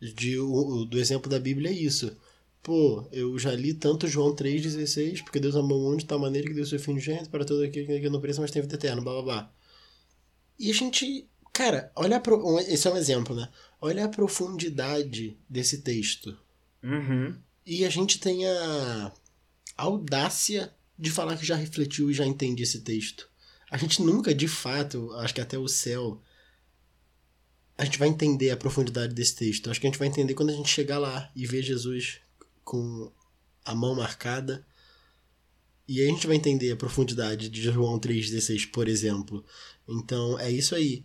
[0.00, 2.16] De, o- do exemplo da Bíblia é isso.
[2.62, 6.46] Pô, eu já li tanto João 3,16, porque Deus amou o mundo de tal maneira
[6.46, 9.00] que deu seu filho gente para todo aquele que não precisa, mas tem vida eterna,
[9.00, 9.52] blá blá blá.
[10.58, 13.48] E a gente, cara, olha pro, esse é um exemplo, né?
[13.80, 16.36] Olha a profundidade desse texto.
[16.82, 17.36] Uhum.
[17.64, 19.12] E a gente tem a
[19.76, 23.28] audácia de falar que já refletiu e já entende esse texto.
[23.70, 26.20] A gente nunca, de fato, acho que até o céu,
[27.76, 29.70] a gente vai entender a profundidade desse texto.
[29.70, 32.20] Acho que a gente vai entender quando a gente chegar lá e ver Jesus
[32.68, 33.10] com
[33.64, 34.66] a mão marcada.
[35.86, 39.44] E aí a gente vai entender a profundidade de João 3,16, por exemplo.
[39.88, 41.04] Então é isso aí.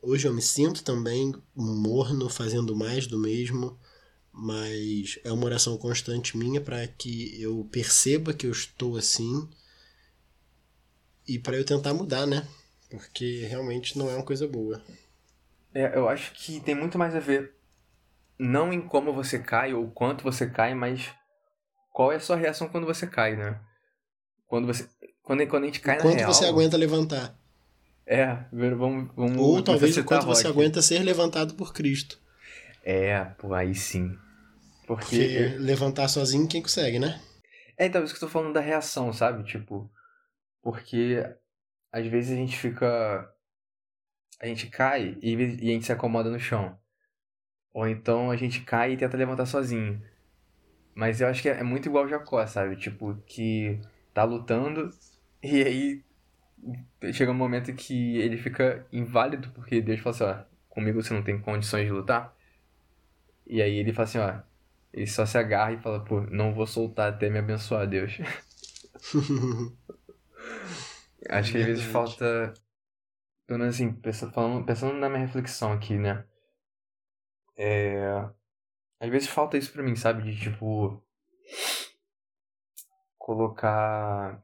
[0.00, 3.78] Hoje eu me sinto também morno, fazendo mais do mesmo
[4.32, 9.48] mas é uma oração constante minha para que eu perceba que eu estou assim
[11.26, 12.46] e para eu tentar mudar, né?
[12.88, 14.82] Porque realmente não é uma coisa boa.
[15.74, 17.54] É, eu acho que tem muito mais a ver
[18.40, 21.12] não em como você cai ou quanto você cai, mas
[21.92, 23.60] qual é a sua reação quando você cai, né?
[24.46, 24.88] Quando você
[25.22, 26.32] quando, quando a gente cai na Quanto real.
[26.32, 27.38] você aguenta levantar.
[28.06, 32.18] É, vamos vamos Ou talvez o quanto você aguenta ser levantado por Cristo.
[32.82, 34.16] É, pô, aí sim.
[34.86, 37.20] Porque Porque levantar sozinho quem consegue, né?
[37.76, 39.44] É, então, isso que eu tô falando da reação, sabe?
[39.44, 39.88] Tipo,
[40.62, 41.22] porque
[41.92, 43.30] às vezes a gente fica.
[44.40, 46.79] A gente cai e, e a gente se acomoda no chão.
[47.72, 50.02] Ou então a gente cai e tenta levantar sozinho.
[50.94, 52.76] Mas eu acho que é muito igual o Jacó, sabe?
[52.76, 53.80] Tipo, que
[54.12, 54.90] tá lutando
[55.42, 56.04] e aí
[57.12, 61.22] chega um momento que ele fica inválido porque Deus fala assim: ó, comigo você não
[61.22, 62.34] tem condições de lutar.
[63.46, 64.40] E aí ele fala assim: ó,
[64.92, 68.18] ele só se agarra e fala, pô, não vou soltar até me abençoar, Deus.
[71.28, 72.52] Acho que às vezes falta.
[73.46, 76.24] Pelo menos assim, pensando, falando, pensando na minha reflexão aqui, né?
[77.62, 78.30] É.
[78.98, 80.22] Às vezes falta isso pra mim, sabe?
[80.22, 81.02] De tipo.
[83.18, 84.42] Colocar.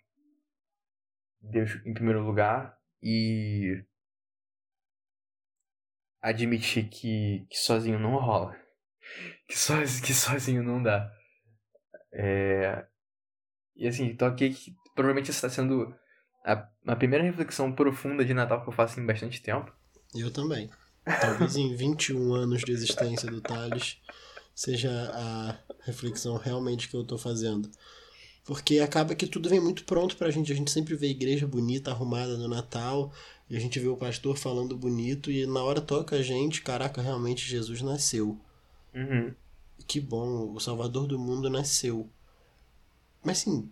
[1.40, 3.82] Deus em primeiro lugar e.
[6.20, 8.54] admitir que, que sozinho não rola.
[9.48, 11.08] Que, que sozinho não dá.
[12.12, 12.84] É...
[13.76, 15.94] E assim, tô aqui que provavelmente está sendo
[16.44, 19.72] a, a primeira reflexão profunda de Natal que eu faço em bastante tempo.
[20.12, 20.68] Eu também.
[21.06, 23.96] Talvez em 21 anos de existência do Thales
[24.52, 27.70] seja a reflexão realmente que eu tô fazendo.
[28.44, 30.52] Porque acaba que tudo vem muito pronto pra gente.
[30.52, 33.12] A gente sempre vê a igreja bonita, arrumada no Natal,
[33.48, 37.00] e a gente vê o pastor falando bonito, e na hora toca a gente, caraca,
[37.00, 38.40] realmente Jesus nasceu.
[38.94, 39.32] Uhum.
[39.86, 42.08] Que bom, o Salvador do mundo nasceu.
[43.22, 43.70] Mas sim,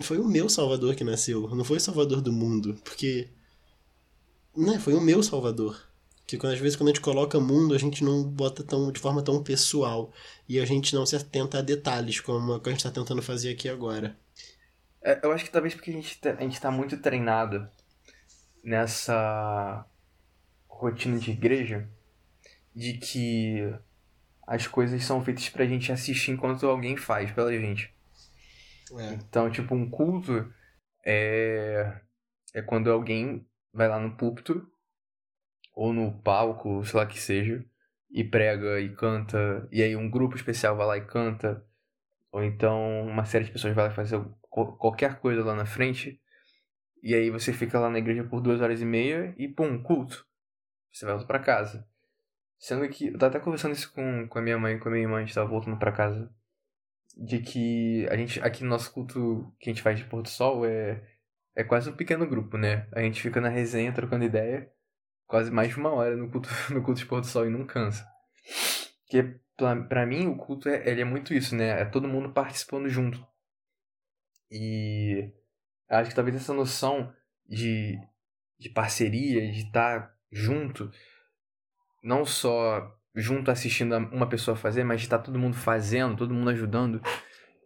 [0.00, 3.28] foi o meu Salvador que nasceu, não foi o Salvador do mundo, porque.
[4.56, 5.85] Né, foi o meu Salvador.
[6.26, 9.22] Que às vezes quando a gente coloca mundo, a gente não bota tão, de forma
[9.22, 10.12] tão pessoal.
[10.48, 13.68] E a gente não se atenta a detalhes, como a gente está tentando fazer aqui
[13.68, 14.16] agora.
[15.02, 17.68] É, eu acho que talvez porque a gente, tá, a gente tá muito treinado
[18.64, 19.86] nessa
[20.68, 21.88] rotina de igreja
[22.74, 23.72] de que
[24.46, 27.94] as coisas são feitas pra gente assistir enquanto alguém faz pela gente.
[28.98, 29.14] É.
[29.14, 30.52] Então, tipo, um culto
[31.04, 32.00] é,
[32.52, 34.68] é quando alguém vai lá no púlpito
[35.76, 37.62] ou no palco, sei lá que seja,
[38.10, 41.62] e prega e canta, e aí um grupo especial vai lá e canta,
[42.32, 44.18] ou então uma série de pessoas vai lá fazer
[44.50, 46.18] qualquer coisa lá na frente,
[47.02, 50.26] e aí você fica lá na igreja por duas horas e meia e pum, culto.
[50.90, 51.86] Você volta para casa.
[52.58, 55.04] Sendo que, eu tava até conversando isso com, com a minha mãe, com a minha
[55.04, 56.34] irmã, a gente tava voltando para casa,
[57.16, 60.64] de que a gente, aqui no nosso culto que a gente faz de Porto Sol
[60.64, 61.02] é,
[61.54, 62.88] é quase um pequeno grupo, né?
[62.92, 64.70] A gente fica na resenha trocando ideia,
[65.26, 67.66] quase mais de uma hora no culto, no culto de pôr do sol e não
[67.66, 68.06] cansa.
[69.02, 71.80] Porque para mim o culto é, ele é muito isso, né?
[71.80, 73.26] É todo mundo participando junto.
[74.50, 75.32] E
[75.88, 77.12] acho que talvez essa noção
[77.48, 77.98] de,
[78.58, 80.90] de parceria, de estar junto,
[82.02, 86.50] não só junto assistindo uma pessoa fazer, mas de estar todo mundo fazendo, todo mundo
[86.50, 87.00] ajudando,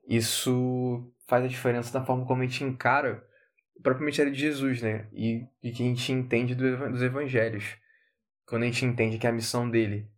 [0.09, 3.25] isso faz a diferença na forma como a gente encara
[3.77, 5.09] o próprio mistério de Jesus, né?
[5.13, 7.77] E, e que a gente entende do, dos evangelhos.
[8.47, 10.11] Quando a gente entende que a missão dele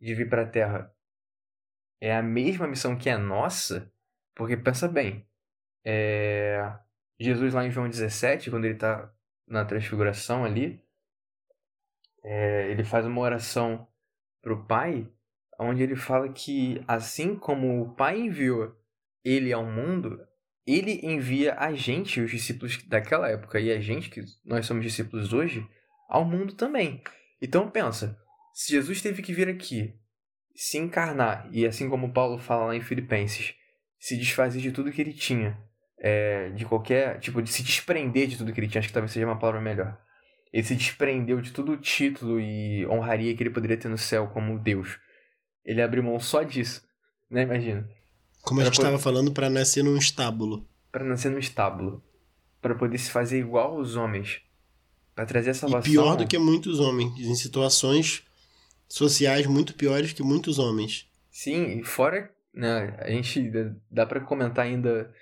[0.00, 0.94] de vir para a Terra
[2.00, 3.92] é a mesma missão que a nossa,
[4.34, 5.26] porque pensa bem,
[5.84, 6.60] é...
[7.18, 9.12] Jesus lá em João 17, quando ele está
[9.46, 10.80] na transfiguração ali,
[12.22, 12.70] é...
[12.70, 13.88] ele faz uma oração
[14.40, 15.10] para o Pai,
[15.58, 18.76] onde ele fala que assim como o Pai enviou
[19.24, 20.27] ele ao mundo,
[20.76, 25.32] ele envia a gente, os discípulos daquela época, e a gente, que nós somos discípulos
[25.32, 25.66] hoje,
[26.08, 27.02] ao mundo também.
[27.40, 28.18] Então pensa,
[28.52, 29.94] se Jesus teve que vir aqui,
[30.54, 33.54] se encarnar, e assim como Paulo fala lá em Filipenses,
[33.98, 35.58] se desfazer de tudo que ele tinha,
[36.00, 39.12] é, de qualquer, tipo, de se desprender de tudo que ele tinha, acho que talvez
[39.12, 39.98] seja uma palavra melhor.
[40.52, 44.28] Ele se desprendeu de todo o título e honraria que ele poderia ter no céu
[44.28, 44.98] como Deus.
[45.64, 46.86] Ele abriu mão só disso,
[47.30, 47.42] né?
[47.42, 47.88] Imagina.
[48.48, 50.66] Como a gente estava falando, para nascer num estábulo.
[50.90, 52.02] Para nascer num estábulo.
[52.62, 54.40] Para poder se fazer igual aos homens.
[55.14, 55.86] Para trazer a salvação.
[55.86, 57.12] E pior do que muitos homens.
[57.20, 58.24] Em situações
[58.88, 61.06] sociais muito piores que muitos homens.
[61.30, 62.34] Sim, e fora.
[62.54, 63.52] Né, a gente
[63.90, 65.14] dá para comentar ainda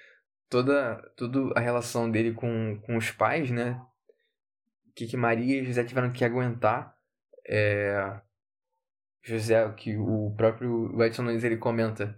[0.49, 3.83] toda, toda a relação dele com, com os pais, né?
[4.95, 6.97] Que, que Maria e José tiveram que aguentar.
[7.45, 8.21] É,
[9.21, 12.17] José, que o próprio Edson Nunes ele comenta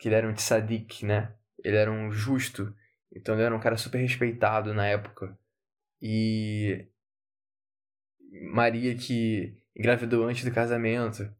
[0.00, 1.34] que ele era um tzadik, né?
[1.62, 2.74] Ele era um justo.
[3.14, 5.38] Então ele era um cara super respeitado na época.
[6.00, 6.88] E
[8.52, 11.30] Maria que engravidou antes do casamento.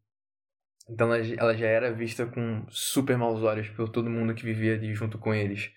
[0.88, 4.94] Então ela, já era vista com super maus olhos por todo mundo que vivia ali
[4.94, 5.72] junto com eles.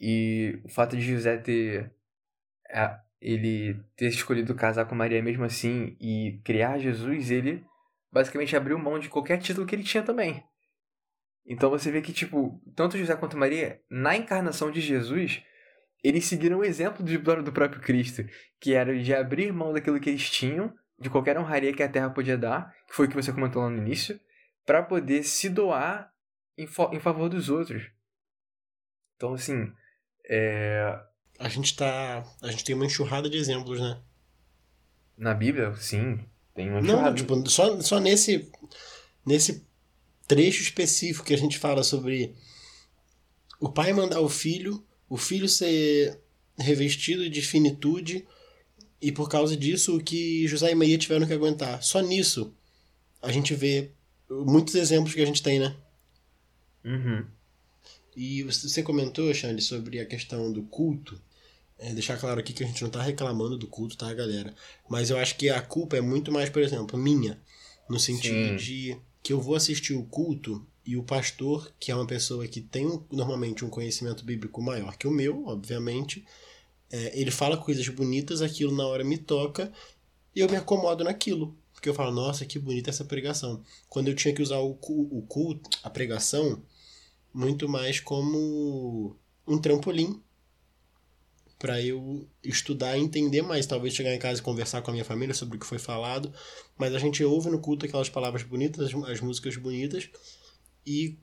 [0.00, 1.94] E o fato de José ter
[3.20, 7.64] ele ter escolhido casar com Maria mesmo assim e criar Jesus, ele
[8.10, 10.42] basicamente abriu mão de qualquer título que ele tinha também.
[11.46, 15.42] Então você vê que, tipo, tanto José quanto Maria, na encarnação de Jesus,
[16.02, 18.24] eles seguiram o exemplo do próprio Cristo,
[18.58, 22.10] que era de abrir mão daquilo que eles tinham, de qualquer honraria que a terra
[22.10, 24.18] podia dar, que foi o que você comentou lá no início,
[24.64, 26.10] para poder se doar
[26.56, 27.90] em, em, favor dos outros.
[29.16, 29.72] Então, assim,
[30.28, 30.98] é...
[31.38, 32.22] A gente tá.
[32.42, 34.00] A gente tem uma enxurrada de exemplos, né?
[35.18, 36.24] Na Bíblia, sim.
[36.54, 37.08] Tem uma enxurrada.
[37.08, 38.50] Não, tipo, só, só nesse.
[39.26, 39.66] Nesse
[40.26, 42.34] trecho específico que a gente fala sobre
[43.60, 46.20] o pai mandar o filho, o filho ser
[46.58, 48.26] revestido de finitude
[49.00, 51.82] e por causa disso o que José e Maria tiveram que aguentar.
[51.82, 52.54] Só nisso
[53.20, 53.90] a gente vê
[54.30, 55.76] muitos exemplos que a gente tem, né?
[56.84, 57.24] Uhum.
[58.16, 61.20] E você comentou, Xande, sobre a questão do culto.
[61.76, 64.54] É, deixar claro aqui que a gente não tá reclamando do culto, tá, galera?
[64.88, 67.40] Mas eu acho que a culpa é muito mais, por exemplo, minha.
[67.88, 68.56] No sentido Sim.
[68.56, 72.60] de que eu vou assistir o culto e o pastor, que é uma pessoa que
[72.60, 76.26] tem normalmente um conhecimento bíblico maior que o meu, obviamente,
[76.92, 79.72] é, ele fala coisas bonitas, aquilo na hora me toca
[80.36, 81.56] e eu me acomodo naquilo.
[81.72, 83.62] Porque eu falo, nossa, que bonita essa pregação.
[83.88, 86.62] Quando eu tinha que usar o, o culto, a pregação,
[87.32, 89.16] muito mais como
[89.48, 90.22] um trampolim
[91.58, 95.04] para eu estudar e entender mais, talvez chegar em casa e conversar com a minha
[95.04, 96.32] família sobre o que foi falado,
[96.76, 100.10] mas a gente ouve no culto aquelas palavras bonitas, as, as músicas bonitas
[100.86, 101.18] e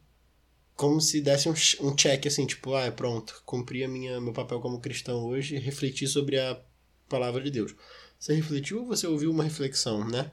[0.75, 4.59] como se desse um, um check assim, tipo, ah, pronto, cumpri a minha, meu papel
[4.59, 6.59] como cristão hoje, refleti sobre a
[7.07, 7.75] palavra de Deus.
[8.17, 10.31] Você refletiu ou você ouviu uma reflexão, né?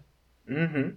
[0.48, 0.96] Uhum.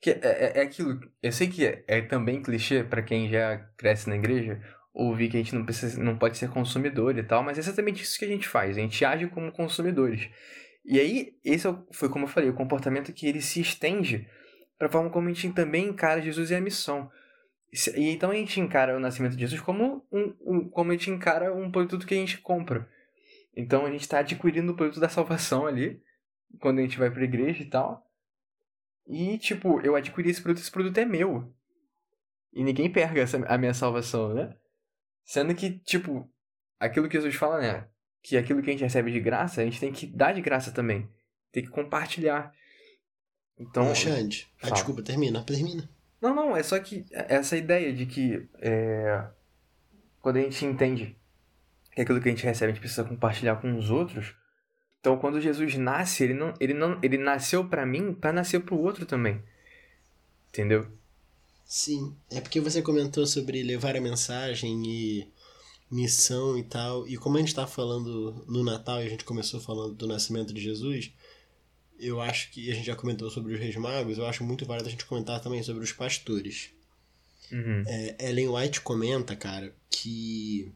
[0.00, 1.00] Que é, é, é aquilo.
[1.22, 4.60] Eu sei que é, é também clichê pra quem já cresce na igreja
[4.92, 8.02] ouvir que a gente não precisa, não pode ser consumidor e tal, mas é exatamente
[8.02, 8.76] isso que a gente faz.
[8.76, 10.28] A gente age como consumidores.
[10.84, 14.28] E aí, esse é foi como eu falei, o comportamento que ele se estende
[14.78, 17.10] pra forma como a gente também encara Jesus e a missão.
[17.96, 21.10] E então a gente encara o nascimento de Jesus como um, um como a gente
[21.10, 22.86] encara um produto que a gente compra.
[23.56, 26.02] Então a gente está adquirindo o produto da salvação ali,
[26.60, 28.06] quando a gente vai pra igreja e tal.
[29.06, 31.52] E, tipo, eu adquiri esse produto, esse produto é meu.
[32.52, 34.54] E ninguém pega essa, a minha salvação, né?
[35.24, 36.30] Sendo que, tipo,
[36.78, 37.88] aquilo que Jesus fala, né?
[38.22, 40.70] Que aquilo que a gente recebe de graça, a gente tem que dar de graça
[40.70, 41.08] também.
[41.50, 42.52] Tem que compartilhar.
[43.58, 43.90] Então.
[43.90, 45.88] Ô, Xande, ah, desculpa, termina, termina.
[46.20, 49.26] Não, não, é só que essa ideia de que é,
[50.20, 51.16] quando a gente entende
[51.94, 54.34] que aquilo que a gente recebe a gente precisa compartilhar com os outros.
[55.00, 58.78] Então, quando Jesus nasce, ele não, ele não, ele nasceu pra mim, pra nascer pro
[58.78, 59.42] outro também.
[60.48, 60.86] Entendeu?
[61.64, 65.32] Sim, é porque você comentou sobre levar a mensagem e
[65.90, 69.60] missão e tal, e como a gente tá falando no Natal e a gente começou
[69.60, 71.12] falando do nascimento de Jesus,
[71.98, 74.88] eu acho que a gente já comentou sobre os reis magos, eu acho muito válido
[74.88, 76.70] a gente comentar também sobre os pastores.
[77.52, 77.84] Uhum.
[77.86, 80.72] É, Ellen White comenta, cara, que.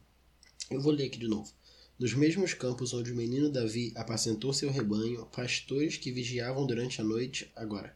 [0.71, 1.51] Eu vou ler aqui de novo.
[1.99, 7.05] Nos mesmos campos onde o menino Davi apacentou seu rebanho, pastores que vigiavam durante a
[7.05, 7.96] noite, agora,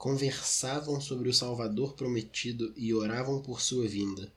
[0.00, 4.32] conversavam sobre o Salvador prometido e oravam por sua vinda.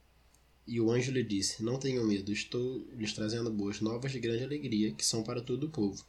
[0.68, 4.44] E o anjo lhe disse: Não tenham medo, estou lhes trazendo boas novas de grande
[4.44, 6.04] alegria, que são para todo o povo.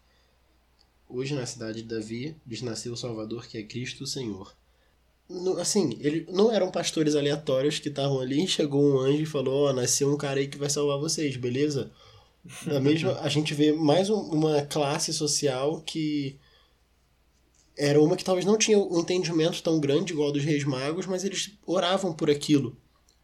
[1.09, 4.53] Hoje, na cidade de Davi, lhes nasceu o Salvador, que é Cristo o Senhor.
[5.29, 9.69] No- assim, ele não eram pastores aleatórios que estavam ali, chegou um anjo e falou,
[9.69, 11.93] ó, nasceu um cara aí que vai salvar vocês, beleza?
[12.67, 16.41] Da mesma, a gente vê mais um- uma classe social que
[17.77, 21.25] era uma que talvez não tinha um entendimento tão grande igual dos reis magos, mas
[21.25, 22.77] eles oravam por aquilo.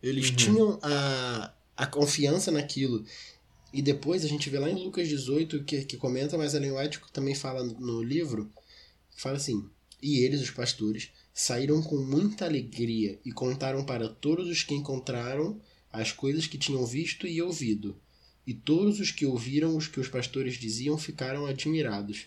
[0.02, 0.36] Eles Uhum.
[0.36, 3.04] tinham a, a confiança naquilo.
[3.72, 7.00] E depois a gente vê lá em Lucas 18 que, que comenta, mas Ellen White
[7.12, 8.50] também fala no, no livro,
[9.16, 9.64] fala assim,
[10.02, 15.60] e eles, os pastores, saíram com muita alegria e contaram para todos os que encontraram
[15.92, 17.96] as coisas que tinham visto e ouvido.
[18.46, 22.26] E todos os que ouviram os que os pastores diziam ficaram admirados.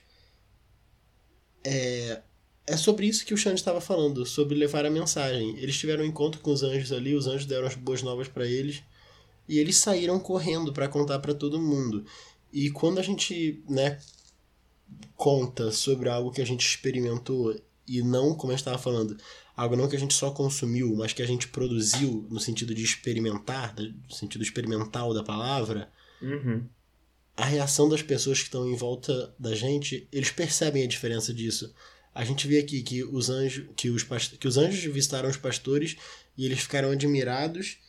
[1.63, 2.21] É,
[2.65, 5.57] é sobre isso que o Xande estava falando, sobre levar a mensagem.
[5.57, 8.45] Eles tiveram um encontro com os anjos ali, os anjos deram as boas novas para
[8.45, 8.83] eles,
[9.47, 12.05] e eles saíram correndo para contar para todo mundo.
[12.51, 13.99] E quando a gente, né,
[15.15, 19.17] conta sobre algo que a gente experimentou e não, como gente estava falando,
[19.55, 22.83] algo não que a gente só consumiu, mas que a gente produziu no sentido de
[22.83, 25.91] experimentar, no sentido experimental da palavra,
[26.23, 26.65] Uhum.
[27.35, 31.73] A reação das pessoas que estão em volta da gente, eles percebem a diferença disso.
[32.13, 35.95] A gente vê aqui que os anjos, que os, que os anjos visitaram os pastores
[36.37, 37.79] e eles ficaram admirados.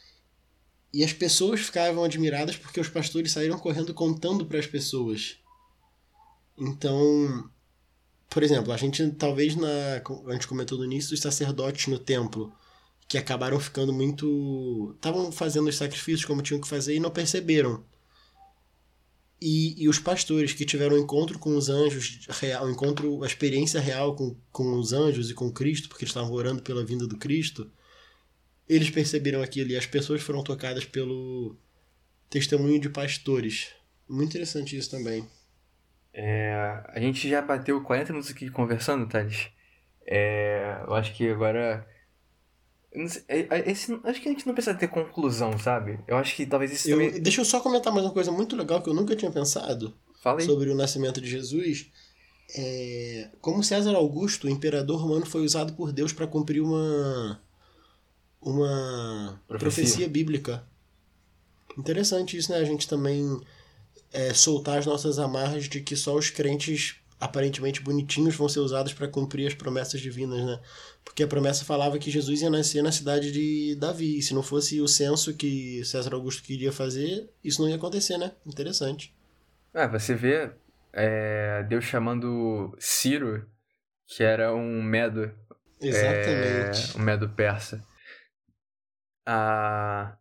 [0.92, 5.36] E as pessoas ficavam admiradas porque os pastores saíram correndo contando para as pessoas.
[6.57, 7.51] Então,
[8.30, 12.53] por exemplo, a gente talvez na a gente comentou no início dos sacerdotes no templo
[13.07, 17.84] que acabaram ficando muito estavam fazendo os sacrifícios como tinham que fazer e não perceberam.
[19.41, 23.26] E, e os pastores que tiveram um encontro com os anjos, real, um encontro, a
[23.26, 27.07] experiência real com, com os anjos e com Cristo, porque eles estavam orando pela vinda
[27.07, 27.70] do Cristo,
[28.68, 31.57] eles perceberam aquilo e as pessoas foram tocadas pelo
[32.30, 33.68] testemunho de pastores.
[34.09, 35.28] Muito interessante isso também.
[36.12, 39.49] É, a gente já bateu 40 minutos aqui conversando, Thales.
[40.07, 41.87] É, eu acho que agora.
[42.84, 45.99] eu não sei, é- é- esse- acho que a gente não precisa ter conclusão, sabe?
[46.07, 47.20] Eu acho que talvez isso Eu, também.
[47.22, 49.92] deixa eu só comentar mais uma coisa muito legal que eu nunca tinha pensado
[50.47, 51.86] sobre o nascimento de Jesus.
[52.57, 57.40] É, como César Augusto, o imperador romano, foi usado por Deus para cumprir uma
[58.40, 59.82] uma Profecia.
[59.84, 60.09] profecia.
[60.09, 60.64] bíblica.
[61.78, 62.59] Interessante isso, né?
[62.59, 63.40] A gente também
[64.12, 68.93] é, soltar as nossas amarras de que só os crentes aparentemente bonitinhos vão ser usados
[68.93, 70.61] para cumprir as promessas divinas, né?
[71.03, 74.18] Porque a promessa falava que Jesus ia nascer na cidade de Davi.
[74.18, 78.18] E se não fosse o censo que César Augusto queria fazer, isso não ia acontecer,
[78.18, 78.33] né?
[78.45, 79.16] Interessante.
[79.72, 80.51] É, você vê
[80.93, 83.49] é, Deus chamando Ciro,
[84.07, 85.33] que era um medo.
[85.81, 86.95] Exatamente.
[86.95, 87.83] É, um medo persa.
[89.25, 90.14] Ah,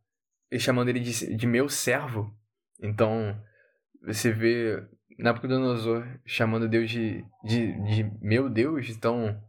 [0.49, 2.34] e chamando ele de, de meu servo.
[2.82, 3.38] Então,
[4.01, 4.88] você vê
[5.18, 9.41] Nabucodonosor chamando Deus de, de, de meu Deus, então.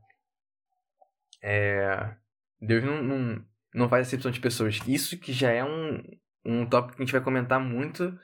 [1.42, 2.14] É,
[2.60, 3.44] Deus não, não,
[3.74, 4.80] não faz acepção de pessoas.
[4.86, 6.02] Isso que já é um,
[6.44, 8.18] um tópico que a gente vai comentar muito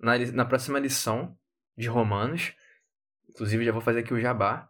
[0.00, 1.36] na, na próxima lição
[1.76, 2.52] de Romanos.
[3.28, 4.68] Inclusive, já vou fazer aqui o jabá.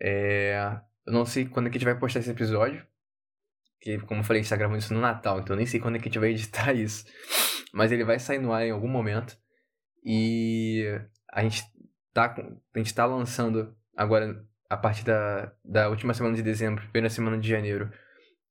[0.00, 2.86] É, eu não sei quando é que a gente vai postar esse episódio.
[3.80, 5.80] Que, como eu falei, a gente tá gravando isso no Natal, então eu nem sei
[5.80, 7.04] quando é que a gente vai editar isso.
[7.72, 9.36] Mas ele vai sair no ar em algum momento.
[10.04, 11.00] E
[11.32, 11.64] a gente
[12.12, 12.34] tá,
[12.74, 17.38] a gente tá lançando agora, a partir da, da última semana de dezembro, primeira semana
[17.38, 17.90] de janeiro,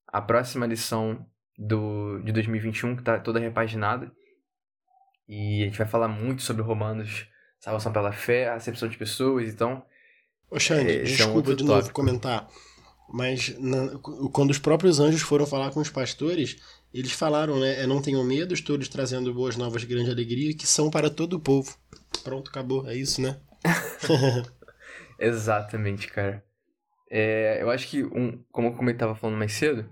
[0.07, 1.25] a próxima lição
[1.57, 4.11] do, de 2021, que tá toda repaginada.
[5.27, 7.27] E a gente vai falar muito sobre Romanos,
[7.59, 9.85] salvação pela fé, a acepção de pessoas, então.
[10.49, 12.49] Ô, Xande, é, desculpa é um de novo comentar.
[13.13, 13.97] Mas na,
[14.31, 16.59] quando os próprios anjos foram falar com os pastores,
[16.93, 17.81] eles falaram, né?
[17.81, 21.09] É, não tenham medo, estou lhes trazendo boas novas de grande alegria, que são para
[21.09, 21.75] todo o povo.
[22.23, 22.87] Pronto, acabou.
[22.87, 23.39] É isso, né?
[25.19, 26.43] Exatamente, cara.
[27.09, 29.89] É, eu acho que, um, como eu estava falando mais cedo,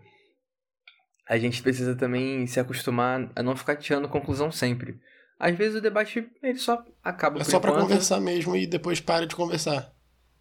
[1.28, 5.00] a gente precisa também se acostumar a não ficar tirando conclusão sempre.
[5.40, 9.26] Às vezes o debate ele só acaba É só para conversar mesmo e depois para
[9.26, 9.94] de conversar.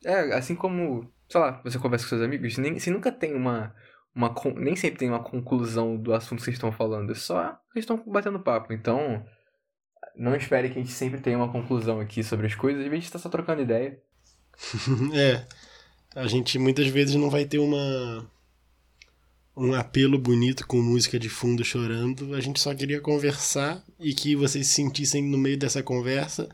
[0.05, 3.75] É, assim como sei lá, você conversa com seus amigos, nem, você nunca tem uma,
[4.19, 4.35] uma.
[4.57, 7.12] Nem sempre tem uma conclusão do assunto que vocês estão falando.
[7.12, 8.73] É só vocês estão batendo papo.
[8.73, 9.25] Então,
[10.16, 12.85] não espere que a gente sempre tenha uma conclusão aqui sobre as coisas.
[12.85, 13.99] A gente está só trocando ideia.
[15.14, 15.47] é.
[16.14, 18.29] A gente muitas vezes não vai ter uma.
[19.57, 22.35] Um apelo bonito com música de fundo chorando.
[22.35, 26.49] A gente só queria conversar e que vocês se sentissem no meio dessa conversa.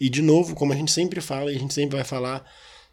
[0.00, 2.44] E de novo, como a gente sempre fala e a gente sempre vai falar,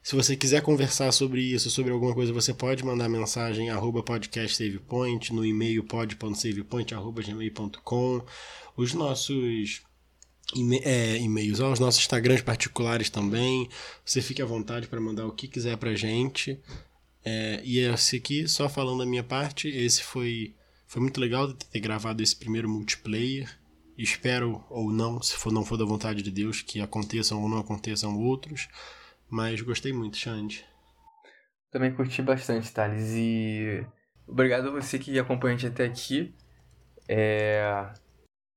[0.03, 5.31] se você quiser conversar sobre isso, sobre alguma coisa, você pode mandar mensagem arroba podcastsavepoint,
[5.31, 8.25] no e-mail pod.savepoint.gmail.com.
[8.75, 9.83] Os nossos
[10.83, 13.69] é, e-mails, os nossos Instagrams particulares também.
[14.03, 16.59] Você fique à vontade para mandar o que quiser pra gente.
[17.23, 20.55] É, e esse aqui, só falando da minha parte, esse foi,
[20.87, 23.55] foi muito legal ter gravado esse primeiro multiplayer.
[23.95, 27.59] Espero ou não, se for, não for da vontade de Deus, que aconteçam ou não
[27.59, 28.67] aconteçam outros.
[29.31, 30.65] Mas gostei muito, Xande.
[31.71, 33.13] Também curti bastante, Thales.
[33.15, 33.85] E
[34.27, 36.35] obrigado a você que acompanha a gente até aqui.
[37.07, 37.63] É...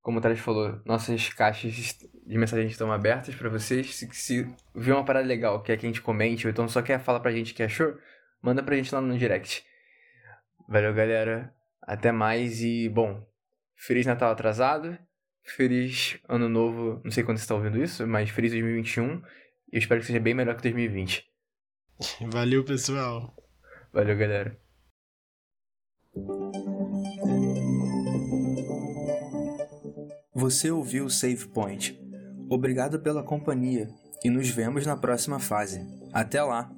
[0.03, 1.97] Como o Thales falou, nossas caixas
[2.27, 3.95] de mensagem estão abertas para vocês.
[3.95, 6.99] Se, se viu uma parada legal, quer que a gente comente, ou então só quer
[6.99, 7.97] falar pra gente que achou,
[8.43, 9.64] manda pra gente lá no direct.
[10.68, 11.55] Valeu, galera.
[11.81, 13.25] Até mais e, bom,
[13.77, 14.99] Feliz Natal atrasado.
[15.45, 19.22] Feliz Ano Novo, não sei quando você está ouvindo isso, mas feliz 2021
[19.75, 21.27] eu espero que seja bem melhor que 2020.
[22.31, 23.35] Valeu, pessoal.
[23.93, 24.57] Valeu, galera.
[30.33, 32.01] Você ouviu o Save Point.
[32.49, 33.89] Obrigado pela companhia
[34.25, 35.81] e nos vemos na próxima fase.
[36.12, 36.70] Até lá!